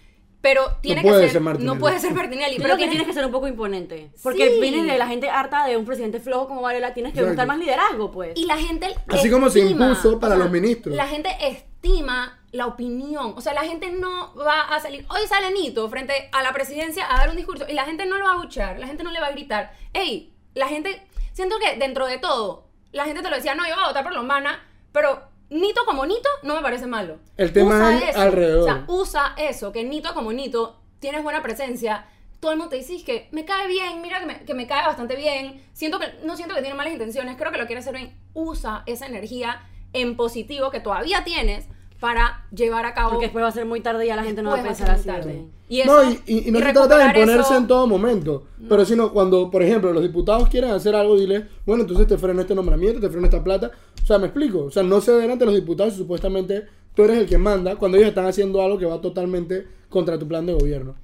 Pero 0.43 0.75
tiene 0.81 1.01
que 1.01 1.07
puede 1.07 1.29
ser. 1.29 1.39
Martinelli. 1.39 1.73
No 1.73 1.79
puede 1.79 1.99
ser 2.01 2.13
Martinelli. 2.13 2.57
Pero 2.57 2.63
Pero 2.63 2.77
que 2.77 2.89
tienes 2.89 3.07
que 3.07 3.13
ser 3.13 3.25
un 3.25 3.31
poco 3.31 3.47
imponente. 3.47 4.11
Porque 4.21 4.49
Sí. 4.49 4.59
vienes 4.59 4.85
de 4.85 4.97
la 4.97 5.07
gente 5.07 5.29
harta 5.29 5.65
de 5.65 5.77
un 5.77 5.85
presidente 5.85 6.19
flojo 6.19 6.49
como 6.49 6.61
Varela, 6.61 6.93
tienes 6.93 7.13
que 7.13 7.19
Exacto. 7.19 7.31
buscar 7.31 7.47
más 7.47 7.57
liderazgo, 7.59 8.11
pues. 8.11 8.33
Y 8.35 8.45
la 8.45 8.57
gente. 8.57 8.93
Así 9.07 9.31
como 9.31 9.49
se 9.49 9.61
estima, 9.61 9.87
impuso 9.87 10.19
para 10.19 10.35
los 10.35 10.51
ministros. 10.51 10.93
La 10.97 11.07
gente 11.07 11.29
estima 11.39 12.41
la 12.51 12.67
opinión. 12.67 13.33
O 13.37 13.39
sea, 13.41 13.53
la 13.53 13.61
gente 13.63 13.89
no 13.93 14.35
va 14.35 14.63
a 14.63 14.81
salir. 14.81 15.05
Hoy 15.09 15.25
sale 15.29 15.49
Nito 15.53 15.87
frente 15.89 16.27
a 16.33 16.43
la 16.43 16.51
presidencia 16.51 17.05
a 17.09 17.19
dar 17.19 17.29
un 17.29 17.37
discurso 17.37 17.65
y 17.69 17.73
la 17.73 17.85
gente 17.85 18.05
no 18.05 18.17
lo 18.17 18.25
va 18.25 18.33
a 18.33 18.37
buchar, 18.37 18.77
la 18.79 18.87
gente 18.87 19.03
no 19.05 19.11
le 19.11 19.21
va 19.21 19.27
a 19.27 19.31
gritar. 19.31 19.71
Ey, 19.93 20.33
la 20.55 20.67
gente. 20.67 21.01
Siento 21.31 21.55
que 21.57 21.77
dentro 21.77 22.05
de 22.05 22.17
todo, 22.17 22.67
la 22.91 23.05
gente 23.05 23.21
te 23.21 23.29
lo 23.29 23.37
decía, 23.37 23.55
no, 23.55 23.65
yo 23.65 23.75
voy 23.75 23.85
a 23.85 23.87
votar 23.87 24.03
por 24.03 24.13
Lombana, 24.13 24.61
pero 24.91 25.23
Nito 25.49 25.85
como 25.85 26.05
Nito 26.05 26.29
no 26.43 26.55
me 26.55 26.61
parece 26.61 26.87
malo. 26.87 27.19
El 27.37 27.53
tema 27.53 27.97
es 27.97 28.15
alrededor. 28.15 28.61
O 28.61 28.65
sea, 28.65 28.85
usa 28.87 29.35
eso, 29.37 29.71
que 29.71 29.83
Nito 29.83 30.13
como 30.13 30.33
Nito 30.33 30.79
tienes 30.99 31.23
buena 31.23 31.43
presencia. 31.43 32.05
Todo 32.39 32.51
el 32.51 32.57
mundo 32.57 32.71
te 32.71 32.77
dice 32.77 32.95
"Es 32.95 33.03
que 33.03 33.29
me 33.31 33.45
cae 33.45 33.67
bien, 33.67 34.01
mira 34.01 34.19
que 34.19 34.25
me, 34.25 34.43
que 34.43 34.53
me 34.53 34.67
cae 34.67 34.85
bastante 34.85 35.15
bien. 35.15 35.63
Siento 35.73 35.99
que, 35.99 36.07
no 36.23 36.35
siento 36.35 36.55
que 36.55 36.61
tiene 36.61 36.75
malas 36.75 36.93
intenciones, 36.93 37.37
creo 37.37 37.51
que 37.51 37.57
lo 37.57 37.65
quiere 37.67 37.79
hacer 37.79 37.95
bien. 37.95 38.17
Usa 38.33 38.83
esa 38.85 39.05
energía 39.05 39.61
en 39.93 40.17
positivo 40.17 40.71
que 40.71 40.79
todavía 40.79 41.23
tienes 41.23 41.67
para 42.03 42.43
llevar 42.53 42.85
a 42.85 42.93
cabo. 42.93 43.11
Porque 43.11 43.27
después 43.27 43.45
va 43.45 43.47
a 43.47 43.51
ser 43.53 43.65
muy 43.65 43.79
tarde 43.79 44.03
y 44.03 44.07
ya 44.09 44.17
la 44.17 44.25
gente 44.25 44.41
no 44.41 44.49
va 44.49 44.59
a 44.59 44.61
pensar 44.63 44.89
así. 44.91 45.07
tarde. 45.07 45.45
Y 45.69 45.83
no, 45.83 46.03
y, 46.03 46.19
y- 46.25 46.49
y 46.49 46.51
no 46.51 46.59
y 46.59 46.61
se 46.61 46.73
trata 46.73 46.97
de 46.97 47.05
imponerse 47.05 47.39
eso- 47.43 47.55
en 47.55 47.65
todo 47.65 47.87
momento. 47.87 48.43
Pero 48.67 48.83
sino 48.83 49.13
cuando, 49.13 49.49
por 49.49 49.63
ejemplo, 49.63 49.93
los 49.93 50.03
diputados 50.03 50.49
quieren 50.49 50.71
hacer 50.71 50.95
algo, 50.95 51.17
dile, 51.17 51.45
bueno, 51.65 51.83
entonces 51.83 52.05
te 52.05 52.17
freno 52.17 52.41
este 52.41 52.55
nombramiento, 52.55 52.99
te 52.99 53.07
freno 53.09 53.25
esta 53.27 53.41
plata. 53.41 53.71
O 54.03 54.05
sea, 54.05 54.17
me 54.19 54.25
explico. 54.25 54.65
O 54.65 54.69
sea, 54.69 54.83
no 54.83 54.99
ceder 54.99 55.31
ante 55.31 55.45
los 55.45 55.55
diputados 55.55 55.93
supuestamente 55.93 56.65
tú 56.93 57.05
eres 57.05 57.19
el 57.19 57.25
que 57.25 57.37
manda 57.37 57.77
cuando 57.77 57.95
ellos 57.97 58.09
están 58.09 58.25
haciendo 58.25 58.61
algo 58.61 58.77
que 58.77 58.85
va 58.85 58.99
totalmente 58.99 59.65
contra 59.87 60.19
tu 60.19 60.27
plan 60.27 60.45
de 60.45 60.53
gobierno. 60.53 60.95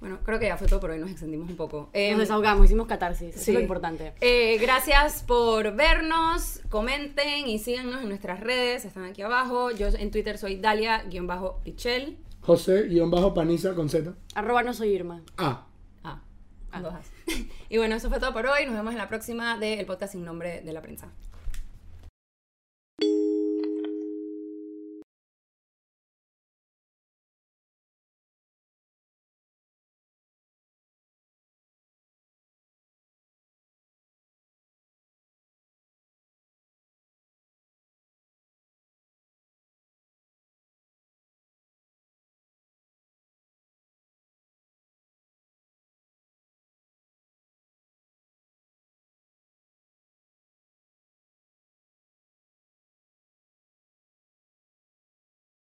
Bueno, 0.00 0.18
creo 0.24 0.38
que 0.38 0.46
ya 0.46 0.56
fue 0.58 0.68
todo 0.68 0.78
por 0.80 0.90
hoy, 0.90 0.98
nos 0.98 1.10
extendimos 1.10 1.48
un 1.48 1.56
poco. 1.56 1.88
Eh, 1.94 2.10
Nos 2.10 2.20
desahogamos, 2.20 2.66
hicimos 2.66 2.86
catarsis. 2.86 3.34
Eso 3.34 3.44
Sí. 3.44 3.50
es 3.52 3.54
lo 3.54 3.60
importante. 3.60 4.12
Eh, 4.20 4.58
gracias 4.60 5.22
por 5.22 5.74
vernos, 5.74 6.60
comenten 6.68 7.48
y 7.48 7.58
síganos 7.58 8.02
en 8.02 8.08
nuestras 8.08 8.40
redes, 8.40 8.84
están 8.84 9.04
aquí 9.04 9.22
abajo. 9.22 9.70
Yo 9.70 9.88
en 9.88 10.10
Twitter 10.10 10.36
soy 10.38 10.56
Dalia-Pichel. 10.60 12.18
José-Paniza 12.42 13.74
con 13.74 13.88
Z. 13.88 14.12
Arroba 14.34 14.62
no 14.62 14.74
soy 14.74 14.90
Irma. 14.90 15.22
Ah. 15.36 15.66
Ah, 16.72 16.80
dos 16.82 16.94
As. 16.94 17.10
Y 17.70 17.78
bueno, 17.78 17.94
eso 17.94 18.10
fue 18.10 18.20
todo 18.20 18.32
por 18.34 18.46
hoy. 18.46 18.66
Nos 18.66 18.74
vemos 18.74 18.92
en 18.92 18.98
la 18.98 19.08
próxima 19.08 19.56
del 19.58 19.86
podcast 19.86 20.12
sin 20.12 20.24
nombre 20.24 20.60
de 20.60 20.72
la 20.74 20.82
prensa. 20.82 21.08